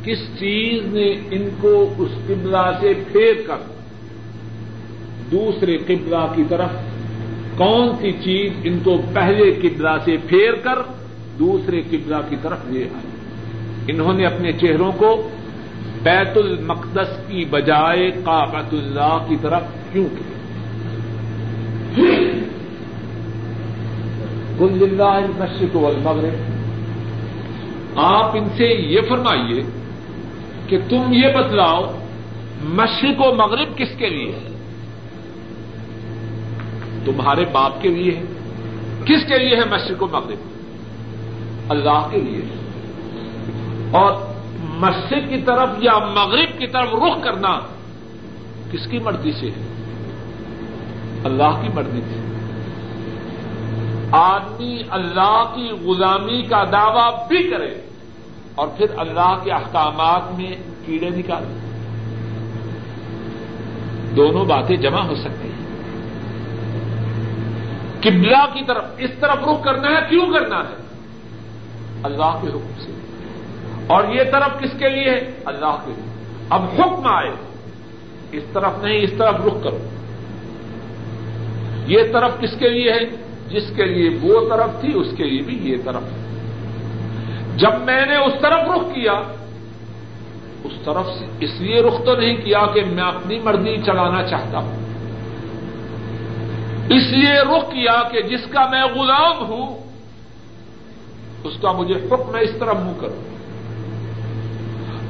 [0.05, 3.57] کس چیز نے ان کو اس قبلہ سے پھیر کر
[5.31, 6.71] دوسرے قبلہ کی طرف،
[7.57, 10.79] کون سی چیز ان کو پہلے قبلہ سے پھیر کر
[11.39, 13.09] دوسرے قبلہ کی طرف لے آئی
[13.89, 15.29] انہوں نے اپنے چہروں کو
[16.03, 19.63] بیت المقدس کی بجائے کابت اللہ کی طرف
[19.93, 20.33] کیوں کیا؟
[24.59, 26.35] کل اللہ مشرق والمغرب۔
[27.99, 29.63] آپ ان سے یہ فرمائیے
[30.67, 31.99] کہ تم یہ بتلاؤ،
[32.65, 34.57] مشرق و مغرب کس کے لیے ہے؟
[37.05, 38.23] تمہارے باپ کے لیے ہے۔
[39.05, 40.58] کس کے لیے ہے مشرق و مغرب؟
[41.69, 42.41] اللہ کے لیے
[43.91, 44.13] اور
[44.61, 47.61] مشرق کی طرف یا مغرب کی طرف رخ کرنا
[48.73, 49.65] کس کی مرضی سے ہے؟
[51.25, 52.21] اللہ کی مرضی سے۔
[54.13, 57.81] آدمی اللہ کی غلامی کا دعوی بھی کرے
[58.55, 60.53] اور پھر اللہ کے احکامات میں
[60.87, 61.69] کیڑے نکالے۔
[64.17, 65.59] دونوں باتیں جمع ہو سکتی ہیں۔
[68.01, 70.88] قبلہ کی طرف اس طرف رخ کرنا ہے، کیوں کرنا ہے؟
[72.03, 72.93] اللہ کے حکم سے۔
[73.87, 76.05] اور یہ طرف کس کے لیے ہے؟ اللہ کے لیے۔
[76.51, 77.31] اب حکم آئے۔
[78.33, 79.79] اس طرف نہیں، اس طرف رخ کرو۔
[81.87, 85.43] یہ طرف کس کے لیے ہے؟ جس کے لیے وہ طرف تھی، اس کے لیے
[85.43, 86.03] بھی یہ طرف
[87.57, 89.13] جب میں نے اس طرف رخ کیا،
[90.65, 94.59] اس طرف سے۔ اس لیے رخ تو نہیں کیا کہ میں اپنی مرضی چلانا چاہتا
[94.59, 94.77] ہوں۔
[96.91, 99.88] اس لیے رخ کیا کہ جس کا میں غلام ہوں
[101.45, 103.39] اس کا مجھے حکم میں اس طرح منہ کروں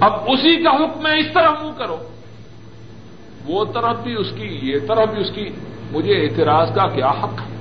[0.01, 1.97] اب اسی کا حکم ہے اس طرح منہ کرو۔
[3.45, 5.49] وہ طرف بھی اس کی، یہ طرف بھی اس کی۔
[5.93, 7.59] مجھے اعتراض کا کیا حق ہے؟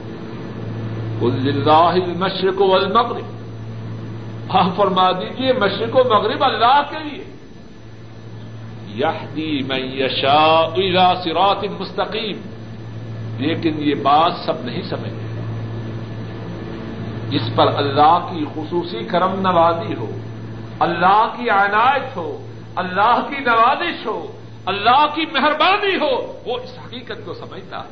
[2.18, 3.26] مشرق و المغرب
[4.54, 7.24] ہاں فرما دیجیے مشرق و مغرب اللہ کے لیے۔
[8.88, 10.70] یہ میں یشا
[11.24, 12.38] سرات مستقیم۔
[13.38, 15.27] لیکن یہ بات سب نہیں سمجھتے۔
[17.30, 20.12] جس پر اللہ کی خصوصی کرم نوازی ہو،
[20.80, 24.28] اللہ کی عنایت ہو، اللہ کی نوازش ہو،
[24.66, 27.84] اللہ کی مہربانی ہو، وہ اس حقیقت کو سمجھتا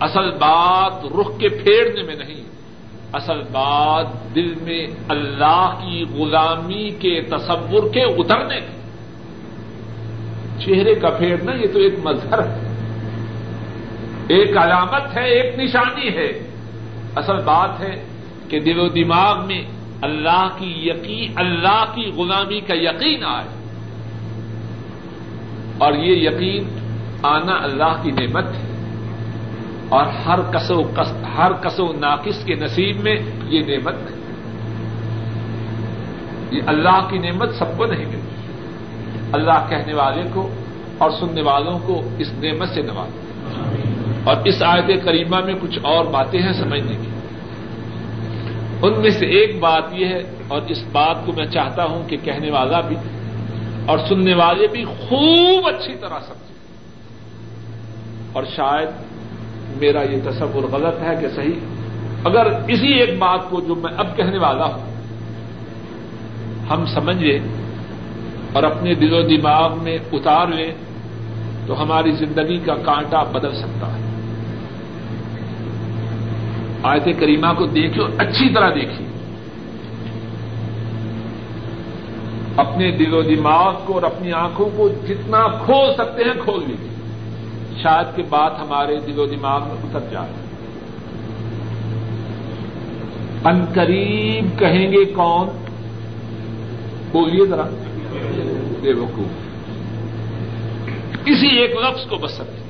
[0.00, 2.44] اصل بات رخ کے پھیرنے میں نہیں،
[3.12, 8.82] اصل بات دل میں اللہ کی غلامی کے تصور کے اترنے کی
[10.64, 12.72] چہرے کا پھیرنا یہ تو ایک مظہر ہے۔
[14.28, 16.51] ایک علامت ہے، ایک نشانی ہے۔
[17.16, 18.04] اصل بات ہے
[18.48, 19.62] کہ دل و دماغ میں
[20.02, 23.48] اللہ کی یقین، اللہ کی غلامی کا یقین آئے۔
[25.78, 26.78] اور یہ یقین
[27.22, 28.72] آنا اللہ کی نعمت ہے۔
[29.88, 30.82] اور ہر کسو
[31.36, 34.16] ہر کسو ناقص کے نصیب میں یہ نعمت ہے۔
[36.50, 38.52] یہ اللہ کی نعمت سب کو نہیں ملتی۔
[39.32, 40.50] اللہ کہنے والے کو
[40.98, 43.31] اور سننے والوں کو اس نعمت سے نواز
[44.24, 47.08] اور اس آیت کریمہ میں کچھ اور باتیں ہیں سمجھنے کی۔
[48.82, 52.16] ان میں سے ایک بات یہ ہے، اور اس بات کو میں چاہتا ہوں کہ
[52.24, 52.96] کہنے والا بھی
[53.86, 56.54] اور سننے والے بھی خوب اچھی طرح سمجھے۔
[58.32, 58.88] اور شاید
[59.80, 61.58] میرا یہ تصور غلط ہے کہ صحیح۔
[62.24, 64.92] اگر اسی ایک بات کو جو میں اب کہنے والا ہوں،
[66.70, 67.38] ہم سمجھے
[68.52, 70.72] اور اپنے دل و دماغ میں اتار لیں،
[71.66, 74.01] تو ہماری زندگی کا کانٹا بدل سکتا ہے۔
[76.82, 79.06] آیت کریمہ کو دیکھو اچھی طرح دیکھیے
[82.56, 86.88] اپنے دل و دماغ کو اور اپنی آنکھوں کو جتنا کھول سکتے ہیں کھول لیجیے
[87.82, 90.32] شاید کے بات ہمارے دل و دماغ میں اتر جائے۔
[93.44, 95.48] ان قریب کہیں گے کون؟
[97.12, 97.64] بولیے ذرا۔
[98.80, 99.52] بے وقوف۔
[101.24, 102.61] کسی ایک لفظ کو بس سمجھے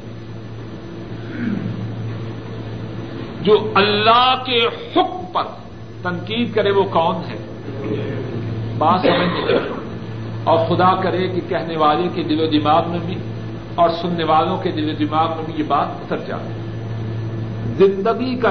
[3.42, 5.42] جو اللہ کے حکم پر
[6.02, 7.36] تنقید کرے وہ کون ہے؟
[8.78, 9.52] بات سمجھ
[10.44, 13.14] اور خدا کرے کہ کہنے والے کے دل و دماغ میں بھی
[13.74, 16.52] اور سننے والوں کے دل و دماغ میں بھی یہ بات اتر جائے۔
[17.78, 18.50] زندگی کا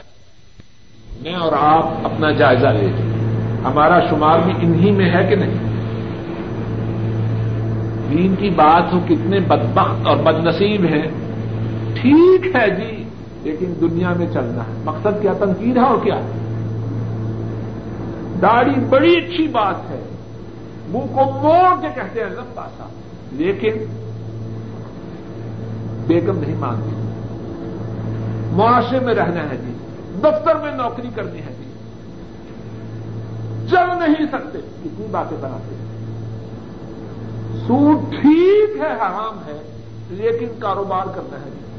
[1.22, 3.12] میں اور آپ اپنا جائزہ لے لیں۔
[3.66, 5.72] ہمارا شمار بھی انہی میں ہے کہ نہیں؟
[8.12, 11.08] دین کی بات ہو، کتنے بدبخت اور بد نصیب ہیں۔
[12.02, 13.01] ٹھیک ہے جی
[13.44, 16.22] لیکن دنیا میں چلنا ہے۔ مقصد کیا؟ تنقید ہے اور کیا؟
[18.42, 20.04] داڑھی بڑی اچھی بات ہے۔
[20.88, 22.88] منہ کو موڑ کے کہتے ہیں، لمبا سا۔
[23.32, 23.72] لیکن
[26.08, 26.96] بیگم نہیں مانتی
[28.52, 29.74] معاشرے میں رہنا ہے جی۔
[30.20, 31.72] دفتر میں نوکری کرنی ہے جی۔
[33.70, 35.92] چل نہیں سکتے۔ کتنی باتیں بناتے ہیں۔
[37.68, 39.62] سود ٹھیک ہے، حرام ہے،
[40.10, 41.71] لیکن کاروبار کرنا ہے جی۔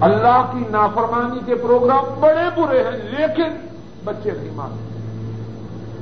[0.00, 3.56] اللہ کی نافرمانی کے پروگرام بڑے برے ہیں، لیکن
[4.04, 4.98] بچے نہیں مانتے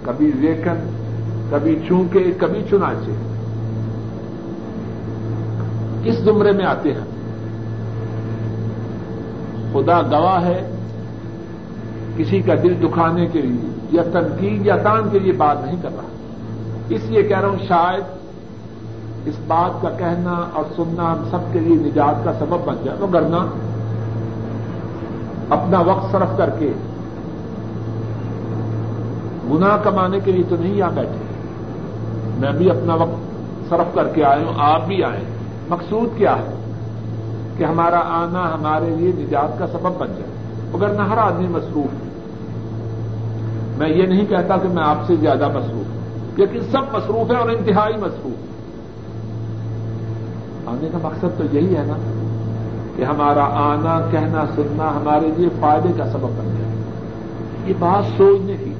[0.02, 0.90] کبھی لیکن،
[1.50, 3.12] کبھی چونکے کبھی چنانچے
[6.04, 7.06] کس زمرے میں آتے ہیں؟
[9.72, 10.70] خدا گواہ ہے
[12.16, 15.88] کسی کا دل دکھانے کے لیے یا تنقید یا تان کے لیے بات نہیں کر
[15.88, 16.08] رہا۔
[16.88, 18.04] اس لیے کہہ رہا ہوں، شاید
[19.26, 22.98] اس بات کا کہنا اور سننا ہم سب کے لیے نجات کا سبب بن جائے۔
[22.98, 23.46] تو کرنا
[25.50, 26.72] اپنا وقت صرف کر کے۔
[29.50, 31.28] گنا کمانے کے لیے تو نہیں آ بیٹھے۔
[32.38, 35.20] میں بھی اپنا وقت صرف کر کے آئے ہوں، آپ بھی آئے۔
[35.68, 36.54] مقصود کیا ہے؟
[37.56, 40.30] کہ ہمارا آنا ہمارے لیے نجات کا سبب بن جائے۔
[40.74, 42.08] اگر نہ ہر آدمی مصروف ہے۔
[43.78, 47.38] میں یہ نہیں کہتا کہ میں آپ سے زیادہ مصروف ہوں، لیکن سب مصروف ہیں
[47.38, 48.48] اور انتہائی مصروف
[50.68, 52.17] آنے کا مقصد تو یہی ہے نا۔
[52.98, 56.74] کہ ہمارا آنا، کہنا، سننا ہمارے لیے فائدے کا سبب بن جائے۔
[57.66, 58.72] یہ بات سوچنے کی۔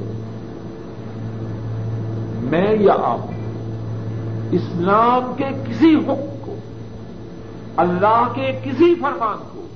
[2.51, 3.19] میں یا آپ،
[4.51, 6.55] اسلام کے کسی حکم کو،
[7.77, 9.67] اللہ کے کسی فرمان کو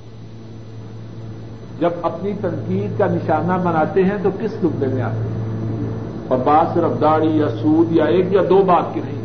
[1.79, 5.59] جب اپنی تنقید کا نشانہ بناتے ہیں تو کس دبے میں آتے ہیں؟
[6.29, 9.23] اور بات صرف داڑھی یا سود یا ایک یا دو بات کی نہیں۔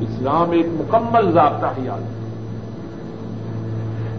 [0.00, 2.19] اسلام ایک مکمل ضابطہ ہے۔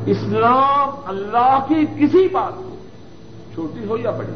[0.06, 2.76] اسلام اللہ کی کسی بات کو
[3.54, 4.34] چھوٹی ہو یا بڑی،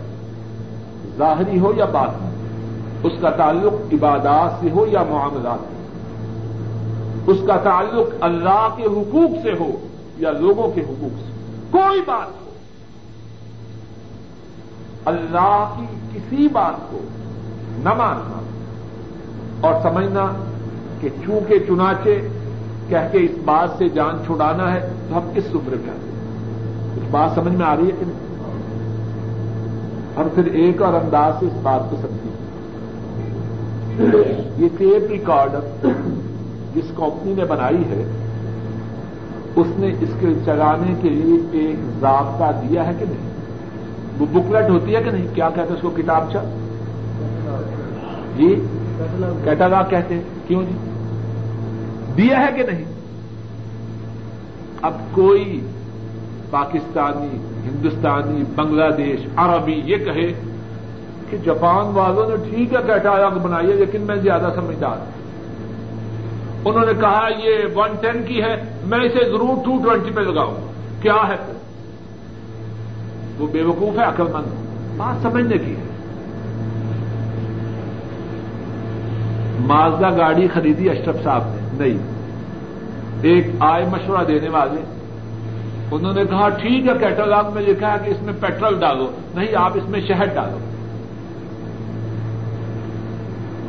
[1.17, 2.29] ظاہری ہو یا بات ہو
[3.03, 9.43] اس کا تعلق عبادات سے ہو یا معاملات سے، اس کا تعلق اللہ کے حقوق
[9.43, 9.87] سے ہو
[10.17, 11.31] یا لوگوں کے حقوق سے،
[11.71, 12.49] کوئی بات ہو۔
[15.05, 16.99] اللہ کی کسی بات کو
[17.83, 18.41] نہ ماننا
[19.67, 20.31] اور سمجھنا
[21.01, 22.27] کہ چونکہ چنانچے
[22.89, 26.95] کہہ کے اس بات سے جان چھڑانا ہے تو ہم کس عمر میں آتے ہیں؟
[26.95, 28.25] کچھ بات سمجھ میں آ رہی ہے کہ نہیں؟
[30.17, 32.35] ہم پھر ایک اور انداز سے اس بات کو سمجھیں۔
[34.57, 35.87] یہ ٹیپ ریکارڈر
[36.75, 38.03] جس کمپنی نے بنائی ہے،
[39.55, 43.29] اس نے اس کے چلانے کے لیے ایک ضابطہ دیا ہے کہ نہیں؟
[44.19, 46.39] وہ بکلٹ ہوتی ہے کہ نہیں؟ کیا کہتے ہیں اس کو؟ کتاب چل
[48.37, 48.55] جی
[49.43, 50.94] کیٹالاگ کہتے ہیں۔ کیوں جی؟
[52.17, 52.85] دیا ہے کہ نہیں؟
[54.81, 55.67] اب کوئی
[56.49, 57.37] پاکستانی،
[57.69, 60.33] ہندوستانی، بنگلہ دیش، عربی یہ کہے
[61.29, 65.15] کہ جاپان والوں نے ٹھیک ہے کیٹالاگ بنائی ہے، لیکن میں زیادہ سمجھدار ہوں۔
[66.65, 68.55] انہوں نے کہا یہ ون ٹین کی ہے،
[68.85, 70.55] میں اسے ضرور ٹو ٹوینٹی پہ لگاؤں۔
[71.01, 71.53] کیا ہے
[73.39, 74.47] وہ؟ بے وقوف ہے عقل مند
[74.97, 75.83] بات سمجھنے کی ہے۔
[79.59, 82.15] مازدا گاڑی خریدی اشرف صاحب نے۔ نہیں۔
[83.21, 84.81] ایک آئے مشورہ دینے والے،
[85.91, 89.47] انہوں نے کہا، ٹھیک ہے کیٹالاگ میں لکھا ہے کہ اس میں پیٹرول ڈالو، نہیں
[89.55, 90.57] آپ اس میں شہد ڈالو۔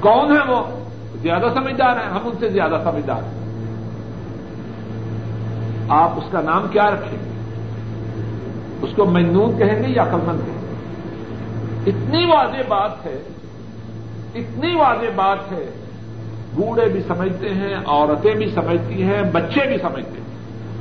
[0.00, 0.62] کون ہے وہ؟
[1.22, 3.46] زیادہ سمجھدار ہیں، ہم ان سے زیادہ سمجھدار ہیں۔
[5.88, 7.36] آپ اس کا نام کیا رکھیں؟ گے
[8.82, 10.66] اس کو مجنون کہیں گے یا عقلمند کہیں گے؟
[11.90, 13.22] اتنی واضح بات ہے،
[14.34, 15.70] اتنی واضح بات ہے
[16.56, 20.26] بوڑھے بھی سمجھتے ہیں، عورتیں بھی سمجھتی ہیں، بچے بھی سمجھتے ہیں۔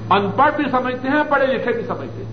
[0.10, 2.32] ان پڑھ بھی سمجھتے ہیں، پڑھے لکھے بھی سمجھتے ہیں۔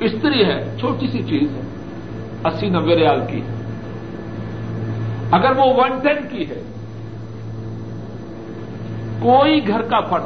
[0.00, 1.60] استری ہے، چھوٹی سی چیز ہے،
[2.44, 3.64] اسی نبے ریال کی ہے۔
[5.30, 6.62] اگر وہ ون ٹین کی ہے،
[9.22, 10.22] کوئی گھر کا فرد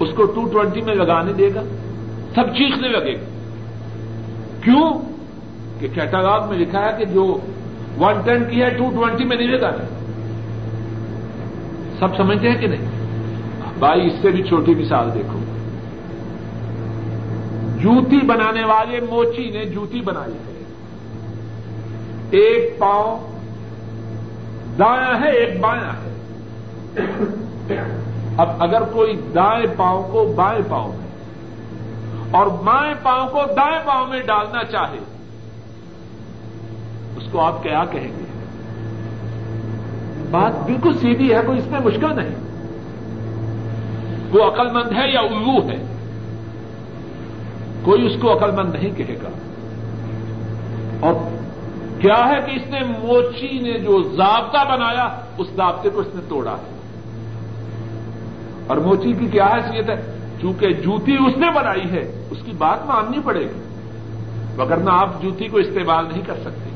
[0.00, 1.62] اس کو ٹو ٹوینٹی میں لگانے دے گا،
[2.34, 3.24] سب چیخنے لگے گا۔
[4.64, 5.00] کیوں؟
[5.80, 7.38] کہ کیٹالاگ میں لکھا ہے کہ جو
[8.02, 9.84] ون ٹین کی ہے ٹو ٹوینٹی میں نہیں لگانے
[11.98, 12.90] سب سمجھتے ہیں کہ نہیں؟
[13.78, 15.38] بھائی، اس سے بھی چھوٹی مثال دیکھو۔
[17.78, 20.62] جوتی بنانے والے موچی نے جوتی بنائی ہے۔
[22.30, 23.32] ایک پاؤں
[24.78, 26.12] دایاں ہے، ایک بایاں ہے۔
[28.36, 31.08] اب اگر کوئی دائیں پاؤں کو بائیں پاؤں میں
[32.30, 34.98] اور بائیں پاؤں کو دائیں پاؤں میں ڈالنا چاہے
[37.16, 38.24] اس کو آپ کیا کہیں گے؟
[40.30, 42.52] بات بالکل سیدھی ہے، کوئی اس میں مشکل نہیں۔
[44.32, 45.86] وہ عقل مند ہے یا الو ہے؟
[47.82, 49.28] کوئی اس کو عقل مند نہیں کہے گا۔
[51.00, 51.14] اور
[52.00, 56.20] کیا ہے کہ اس نے موچی نے جو ضابطہ بنایا، اس ضابطے کو اس نے
[56.28, 56.76] توڑا ہے۔
[58.66, 62.86] اور موچی کی کیا حیثیت ہے؟ چونکہ جوتی اس نے بنائی ہے، اس کی بات
[62.86, 63.60] ماننی پڑے گی۔
[64.58, 66.71] وگرنہ آپ جوتی کو استعمال نہیں کر سکتے۔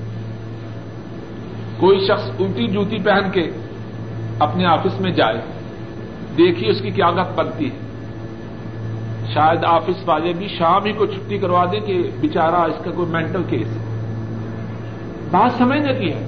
[1.81, 3.51] کوئی شخص الٹی جوتی پہن کے
[4.39, 5.41] اپنے آفس میں جائے،
[6.39, 7.87] دیکھیے اس کی کیا گت بنتی ہے۔
[9.35, 13.09] شاید آفس والے بھی شام ہی کو چھٹی کروا دیں کہ بےچارا اس کا کوئی
[13.09, 13.83] مینٹل کیس ہے۔
[15.31, 16.27] بات سمجھنے کی ہے؟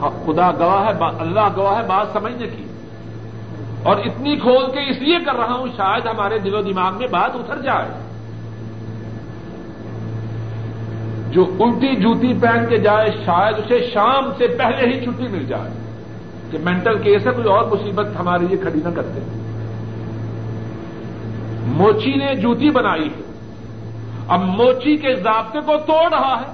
[0.00, 2.64] خدا گواہ ہے اللہ گواہ ہے، بات سمجھنے کی
[3.82, 7.06] اور اتنی کھول کے اس لیے کر رہا ہوں، شاید ہمارے دل و دماغ میں
[7.06, 8.13] بات اتر جائے۔
[11.34, 15.70] جو الٹی جوتی پہن کے جائے، شاید اسے شام سے پہلے ہی چھٹی مل جائے۔
[16.50, 19.20] کہ مینٹل کیس ہے، کوئی اور مصیبت ہمارے لیے کھڑی نہ کرتے۔
[21.66, 23.22] موچی نے جوتی بنائی ہے۔
[24.28, 26.52] اب موچی کے ضابطے کو توڑ رہا ہے۔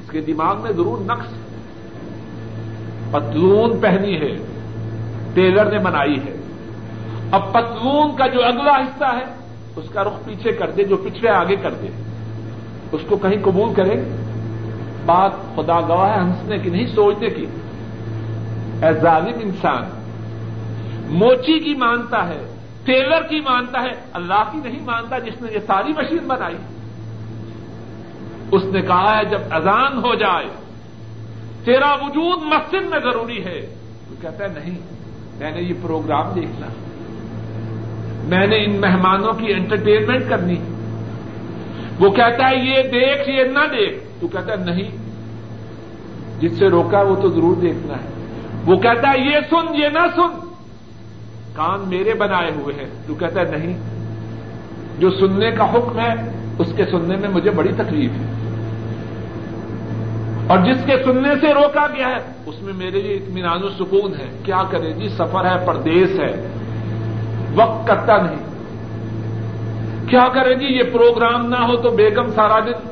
[0.00, 1.32] اس کے دماغ میں ضرور نقص
[3.10, 4.36] پتلون پہنی ہے۔
[5.34, 6.36] ٹیلر نے بنائی ہے۔
[7.30, 9.34] اب پتلون کا جو اگلا حصہ ہے،
[9.76, 12.09] اس کا رخ پیچھے کر دے، جو پچھلے آگے کر دے۔
[12.92, 14.02] اس کو کہیں قبول کرے
[15.06, 17.46] بات خدا گواہ ہے ہنسنے کی نہیں سوچنے کی۔
[18.82, 19.82] اے ظالم انسان،
[21.06, 25.58] موچی کی مانتا ہے، ٹیلر کی مانتا ہے، اللہ کی نہیں مانتا، جس نے یہ
[25.66, 26.56] ساری مشین بنائی۔
[28.52, 30.48] اس نے کہا ہے، جب اذان ہو جائے،
[31.64, 33.74] تیرا وجود مسجد میں ضروری ہے۔
[34.08, 34.78] تو کہتا ہے، نہیں،
[35.38, 36.66] میں نے یہ پروگرام دیکھنا۔
[38.24, 40.56] میں نے ان مہمانوں کی انٹرٹینمنٹ کرنی۔
[42.00, 44.90] وہ کہتا ہے یہ دیکھ یہ نہ دیکھ۔ تو کہتا ہے نہیں،
[46.40, 48.08] جس سے روکا وہ تو ضرور دیکھنا ہے۔
[48.66, 50.38] وہ کہتا ہے یہ سن، یہ نہ سن۔
[51.54, 53.78] کان میرے بنائے ہوئے ہیں۔ تو کہتا ہے نہیں،
[54.98, 56.14] جو سننے کا حکم ہے،
[56.58, 58.26] اس کے سننے میں مجھے بڑی تکلیف ہے۔
[60.46, 64.12] اور جس کے سننے سے روکا گیا ہے، اس میں میرے لیے اطمینان و سکون
[64.14, 66.46] ہے۔ کیا کرے جی؟ سفر ہے، پردیس ہے۔
[67.54, 68.49] وقت کرتا نہیں۔
[70.10, 72.90] کیا کرے جی یہ پروگرام نہ ہو تو بیگم سارا دن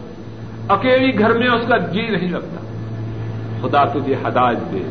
[0.68, 2.60] اکیلی گھر میں اس کا جی نہیں لگتا۔
[3.62, 4.82] خدا تجھے ہدایت دے۔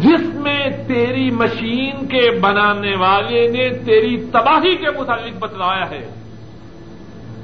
[0.00, 6.06] جس میں تیری مشین کے بنانے والے نے تیری تباہی کے متعلق بتلایا ہے،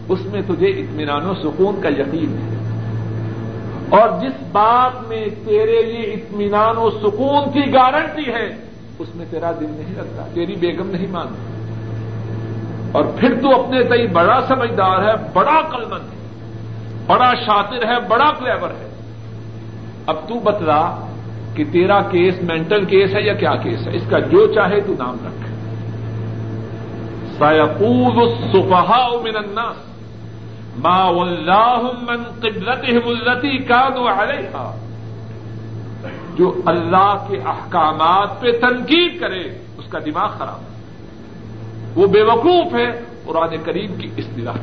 [0.08, 2.58] اس میں تجھے اطمینان و سکون کا یقین ہے۔
[3.88, 8.56] اور جس بات میں تیرے لیے اطمینان و سکون کی گارنٹی ہے،
[8.98, 11.57] اس میں تیرا دل نہیں لگتا، تیری بیگم نہیں مانتی۔
[12.92, 16.18] اور پھر تو اپنے تئی بڑا سمجھدار ہے، بڑا قلمند ہے،
[17.06, 18.88] بڑا شاطر ہے، بڑا کلیور ہے۔
[20.06, 21.08] اب تو بتلا
[21.54, 24.92] کہ تیرا کیس مینٹل کیس ہے یا کیا کیس ہے؟ اس کا جو چاہے تو
[24.98, 25.48] نام رکھ۔
[27.38, 29.76] سیقول الصفحاء من الناس،
[30.84, 34.74] ما واللہم من قبلتهم التي كانوا عليها۔
[36.34, 39.42] جو اللہ کے احکامات پہ تنقید کرے،
[39.78, 40.77] اس کا دماغ خراب۔ ہے
[41.94, 44.54] وہ بے وقوف ہے قرآن کریم کی اصطلاح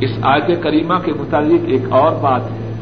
[0.00, 2.72] اس آیت کریمہ کے متعلق ایک اور بات ہے۔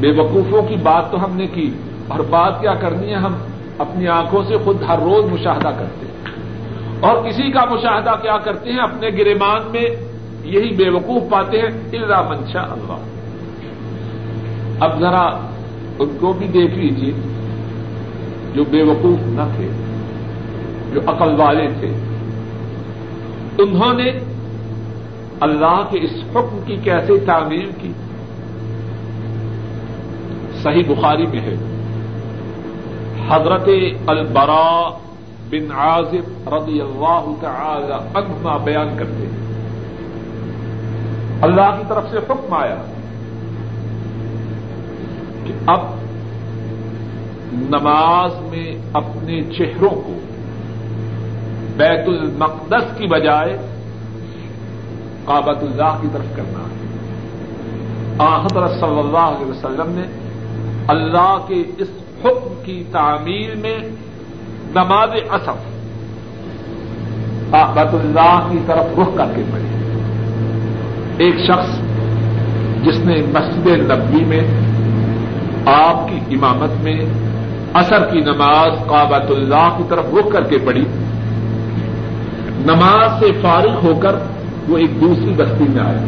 [0.00, 1.70] بے وقوفوں کی بات تو ہم نے کی،
[2.08, 3.34] اور بات کیا کرنی ہے ہم؟
[3.78, 6.12] اپنی آنکھوں سے خود ہر روز مشاہدہ کرتے ہیں۔
[7.00, 9.84] اور کسی کا مشاہدہ کیا کرتے ہیں؟ اپنے گرمان میں
[10.44, 12.96] یہی بے وقوف پاتے ہیں۔ اللہ منشا اللہ
[14.80, 15.48] اب ذرا
[15.98, 17.12] ان کو بھی دیکھ لیجیے
[18.54, 19.91] جو بے وقوف نہ تھے۔
[20.94, 21.88] جو عقل والے تھے۔
[23.58, 24.10] انہوں نے
[25.40, 27.92] اللہ کے اس حکم کی کیسے تعمیر کی؟
[30.62, 31.54] صحیح بخاری میں ہے۔
[33.28, 33.68] حضرت
[34.06, 34.98] البرا
[35.50, 39.42] بن عازب رضی اللہ تعالی عنہما بیان کرتے ہیں۔
[41.42, 42.76] اللہ کی طرف سے حکم آیا
[45.44, 45.80] کہ اب
[47.52, 50.18] نماز میں اپنے چہروں کو
[51.76, 53.58] بیت المقدس کی بجائے
[55.24, 56.82] کابت اللہ کی طرف کرنا ہے۔
[58.44, 60.02] حضرت صلی اللہ علیہ وسلم نے
[60.88, 61.88] اللہ کے اس
[62.24, 63.78] حکم کی تعمیل میں
[64.74, 65.72] نماز اصف
[67.50, 69.62] بیت اللہ کی طرف رخ کر کے پڑے
[71.18, 71.78] ایک شخص
[72.82, 74.40] جس نے مسجد نبی میں
[75.66, 77.00] آپ کی امامت میں
[77.74, 80.84] اثر کی نماز کابت اللہ کی طرف رخ کر کے پڑھی۔
[82.66, 84.14] نماز سے فارغ ہو کر
[84.68, 85.98] وہ ایک دوسری بستی میں آئے۔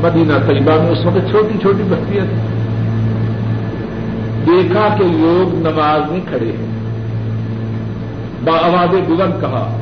[0.00, 2.58] مدینہ طیبہ میں اس وقت چھوٹی چھوٹی بستیاں تھیں۔
[4.46, 6.68] دیکھا کہ لوگ نماز میں کھڑے ہیں۔
[8.62, 9.76] آواز بلند کہا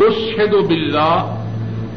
[0.00, 1.36] اشہد باللہ،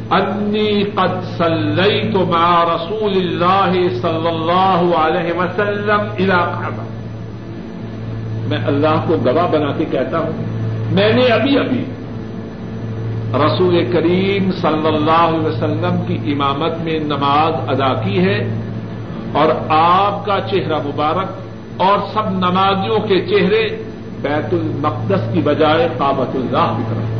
[0.10, 3.72] انی قد صلیت مع رسول اللہ
[4.02, 6.82] صلی اللہ علیہ وسلم علاقہ
[8.48, 10.32] میں اللہ کو گواہ بنا کے کہتا ہوں،
[10.92, 11.86] میں نے ابھی ابھی
[13.34, 18.50] رسول کریم صلی اللہ علیہ وسلم کی امامت میں نماز ادا کی ہے
[19.32, 23.86] اور آپ کا چہرہ مبارک اور سب نمازیوں کے چہرے
[24.22, 27.12] بیت المقدس کی بجائے کابت اللہ کی طرف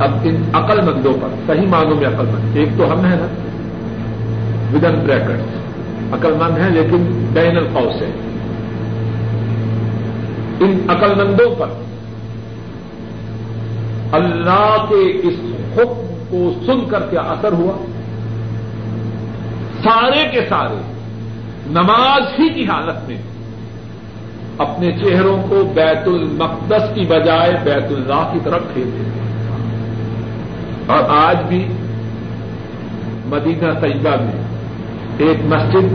[0.00, 3.26] اب ان عقل مندوں پر، صحیح معنوں میں عقل مند۔ ایک تو ہم ہیں نا
[4.72, 8.10] ودن بریکٹ عقل مند ہیں لیکن بین القوس ہے
[10.60, 11.66] ان عقل مندوں پر
[14.12, 15.34] اللہ کے اس
[15.76, 17.72] حکم کو سن کر کیا اثر ہوا؟
[19.84, 20.80] سارے کے سارے
[21.66, 23.18] نماز ہی کی حالت میں
[24.58, 29.20] اپنے چہروں کو بیت المقدس کی بجائے بیت اللہ کی طرف پھیر دیتے
[30.92, 31.66] اور آج بھی
[33.26, 34.42] مدینہ طیبہ میں
[35.18, 35.94] ایک مسجد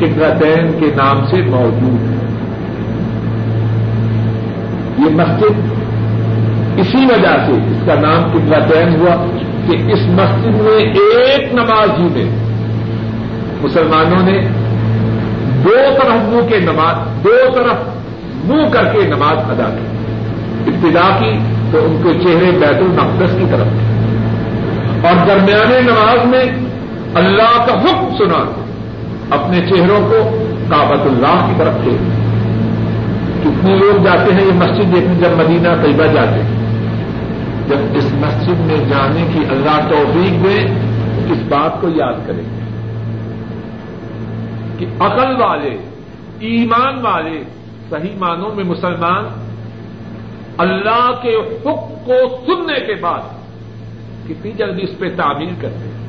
[0.00, 2.14] کبرتین کے نام سے موجود ہے۔
[4.98, 5.83] یہ مسجد
[6.76, 9.26] اسی وجہ سے اس کا نام کتنا چین ہوا
[9.66, 12.44] کہ اس مسجد میں ایک نماز ہی میں
[13.62, 14.40] مسلمانوں نے
[15.64, 17.74] دو طرف منہ کے نماز، دو طرف
[18.44, 19.86] منہ کر کے نماز ادا کی۔
[20.66, 21.38] ابتدا کی
[21.72, 26.44] تو ان کے چہرے بیت المقدس کی طرف۔ تھے اور درمیانے نماز میں
[27.14, 28.50] اللہ کا حکم سنا،
[29.30, 31.96] اپنے چہروں کو کابت اللہ کی طرف تھے
[33.42, 36.63] کتنے لوگ جاتے ہیں یہ مسجد دیکھنے جب مدینہ طیبہ جاتے ہیں۔
[37.68, 40.64] جب اس مسجد میں جانے کی اللہ توفیق دے،
[41.32, 42.64] اس بات کو یاد کریں گے
[44.78, 45.76] کہ عقل والے،
[46.40, 47.42] ایمان والے،
[47.90, 49.24] صحیح معنوں میں مسلمان،
[50.58, 53.20] اللہ کے حکم کو سننے کے بعد
[54.28, 56.04] کتنی جلدی اس پہ تعمیل کرتے ہیں؟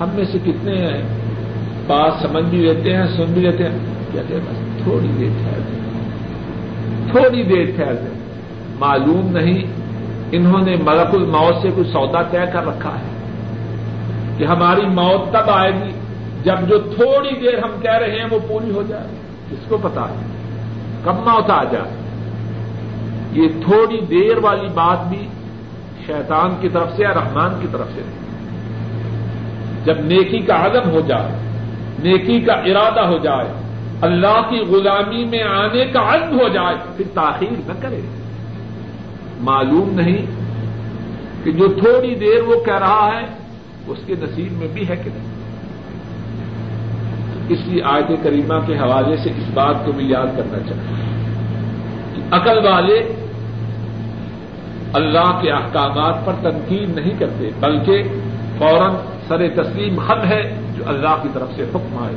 [0.00, 1.02] ہم میں سے کتنے ہیں؟
[1.86, 3.78] بات سمجھ بھی لیتے ہیں، سن بھی لیتے ہیں۔
[4.12, 5.86] کہتے ہیں، بس تھوڑی دیر ٹھہر جائے
[7.10, 8.14] تھوڑی دیر ٹھہر جائے
[8.78, 9.85] معلوم نہیں
[10.32, 13.16] انہوں نے ملک الموت سے کوئی سودا طے کر رکھا ہے
[14.38, 15.90] کہ ہماری موت تب آئے گی
[16.42, 19.06] جب جو تھوڑی دیر ہم کہہ رہے ہیں وہ پوری ہو جائے۔
[19.50, 20.14] کس کو پتا ہے؟
[21.04, 21.96] کب موت آ جائے؟
[23.32, 25.28] یہ تھوڑی دیر والی بات بھی
[26.06, 28.02] شیطان کی طرف سے یا رحمان کی طرف سے۔
[29.84, 31.28] جب نیکی کا عدم ہو جائے،
[32.02, 33.48] نیکی کا ارادہ ہو جائے،
[34.00, 38.00] اللہ کی غلامی میں آنے کا عزم ہو جائے، پھر تاخیر نہ کرے۔
[39.40, 40.26] معلوم نہیں
[41.44, 43.26] کہ جو تھوڑی دیر وہ کہہ رہا ہے،
[43.86, 45.36] اس کے نصیب میں بھی ہے کہ نہیں۔
[47.48, 50.94] اس لیے آیت کریمہ کے حوالے سے اس بات کو بھی یاد کرنا چاہتے
[52.14, 53.14] کہ عقل والے
[54.92, 58.02] اللہ کے احکامات پر تنقید نہیں کرتے، بلکہ
[58.58, 58.94] فوراً
[59.28, 62.14] سر تسلیم حد ہے جو اللہ کی طرف سے حکم آئے۔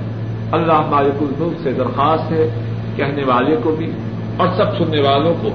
[0.52, 2.50] اللہ مالک الملک سے درخواست ہے
[2.96, 3.92] کہنے والے کو بھی
[4.38, 5.50] اور سب سننے والوں کو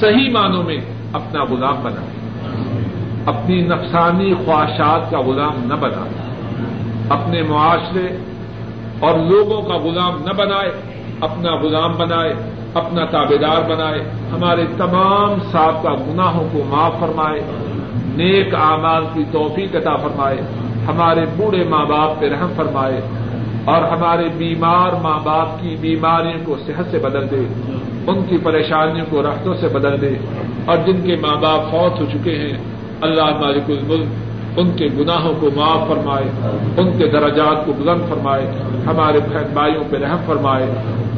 [0.00, 0.78] صحیح معنوں میں
[1.14, 2.04] اپنا غلام بنا
[3.26, 6.04] اپنی نفسانی خواہشات کا غلام نہ بنا
[7.08, 8.06] اپنے معاشرے
[9.00, 10.70] اور لوگوں کا غلام نہ بنائے،
[11.20, 12.32] اپنا غلام بنائے،
[12.74, 14.00] اپنا تابے دار بنائے،
[14.32, 17.40] ہمارے تمام سابقہ گناہوں کو معاف فرمائے،
[18.16, 20.40] نیک اعمال کی توفیق عطا فرمائے،
[20.86, 23.00] ہمارے بوڑھے ماں باپ پہ رحم فرمائے
[23.64, 27.44] اور ہمارے بیمار ماں باپ کی بیماریوں کو صحت سے بدل دے،
[28.06, 30.14] ان کی پریشانیوں کو رختوں سے بدل دے۔
[30.64, 32.58] اور جن کے ماں باپ فوت ہو چکے ہیں،
[33.00, 34.06] اللہ مالک الملک
[34.56, 36.24] ان کے گناہوں کو معاف فرمائے،
[36.76, 38.50] ان کے درجات کو بلند فرمائے،
[38.86, 40.66] ہمارے بہن بھائیوں پہ رحم فرمائے،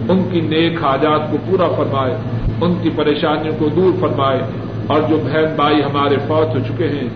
[0.08, 2.16] ان کی نیک حاجات کو پورا فرمائے،
[2.60, 4.38] ان کی پریشانیوں کو دور فرمائے۔
[4.86, 7.08] اور جو بہن بھائی ہمارے فوت ہو چکے ہیں،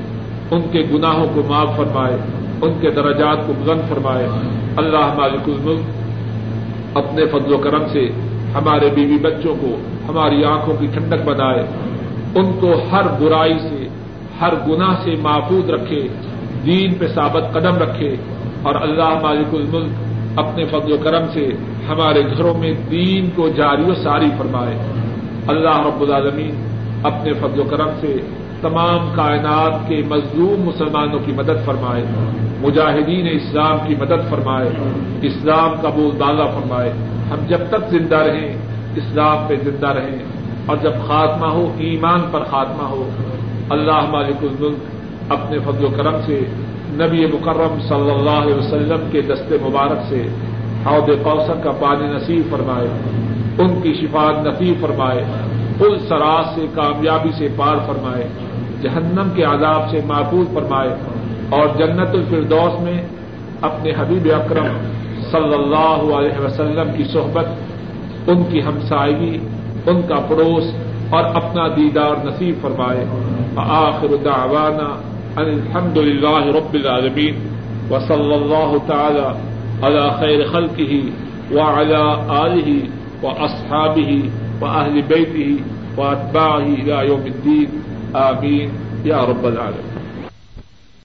[0.51, 2.17] ان کے گناہوں کو معاف فرمائے،
[2.63, 4.27] ان کے درجات کو بلند فرمائے۔
[4.77, 5.81] اللہ مالک الملک،
[6.97, 8.11] اپنے فضل و کرم سے
[8.55, 9.77] ہمارے بیوی بچوں کو،
[10.09, 11.67] ہماری آنکھوں کی ٹھنڈک بنائے،
[12.35, 13.89] ان کو ہر برائی سے،
[14.41, 16.09] ہر گناہ سے محفوظ رکھے،
[16.67, 18.17] دین پہ ثابت قدم رکھے
[18.63, 19.91] اور اللہ مالک الملک
[20.39, 21.49] اپنے فضل و کرم سے
[21.89, 24.77] ہمارے گھروں میں دین کو جاری و ساری فرمائے۔
[25.49, 26.55] اللہ رب العالمین
[27.05, 28.17] اپنے فضل و کرم سے
[28.63, 32.05] تمام کائنات کے مزدور مسلمانوں کی مدد فرمائے،
[32.61, 34.69] مجاہدین اسلام کی مدد فرمائے،
[35.23, 36.93] اسلام کا بول بالا فرمائے۔
[37.31, 38.57] ہم جب تک زندہ رہیں،
[38.97, 40.19] اسلام پہ زندہ رہیں۔
[40.67, 43.09] اور جب خاتمہ ہو، ایمان پر خاتمہ ہو۔
[43.71, 44.77] اللہ مالک الملک
[45.33, 46.41] اپنے فضل و کرم سے،
[46.91, 50.29] نبی مکرم صلی اللہ علیہ وسلم کے دستے مبارک سے
[50.87, 52.89] حود کوثر کا پانی نصیب فرمائے،
[53.59, 55.25] ان کی شفاعت نصیب فرمائے،
[55.79, 58.29] پل سراج سے، کامیابی سے پار فرمائے۔
[58.83, 60.91] جہنم کے عذاب سے معقول فرمائے
[61.49, 63.03] اور جنت الفردوس میں
[63.61, 64.67] اپنے حبیب اکرم
[65.31, 67.47] صلی اللہ علیہ وسلم کی صحبت،
[68.27, 69.39] ان کی ہمسائیگی
[69.87, 70.65] ان کا پڑوس
[71.11, 73.05] اور اپنا دیدار نصیب فرمائے۔
[73.57, 75.01] آخر دعوانا
[75.41, 77.49] ان الحمد للہ رب العالمین،
[77.91, 79.51] وصلی اللہ تعالی
[79.83, 81.03] على خیر خلقه
[81.53, 82.81] وعلى آله
[83.23, 84.23] وأصحابه
[84.61, 85.57] وأهل بيته
[85.97, 87.80] وأتباعه إلى يوم الدين
[88.15, 88.71] آمین.
[89.05, 89.90] یا رب العالمین.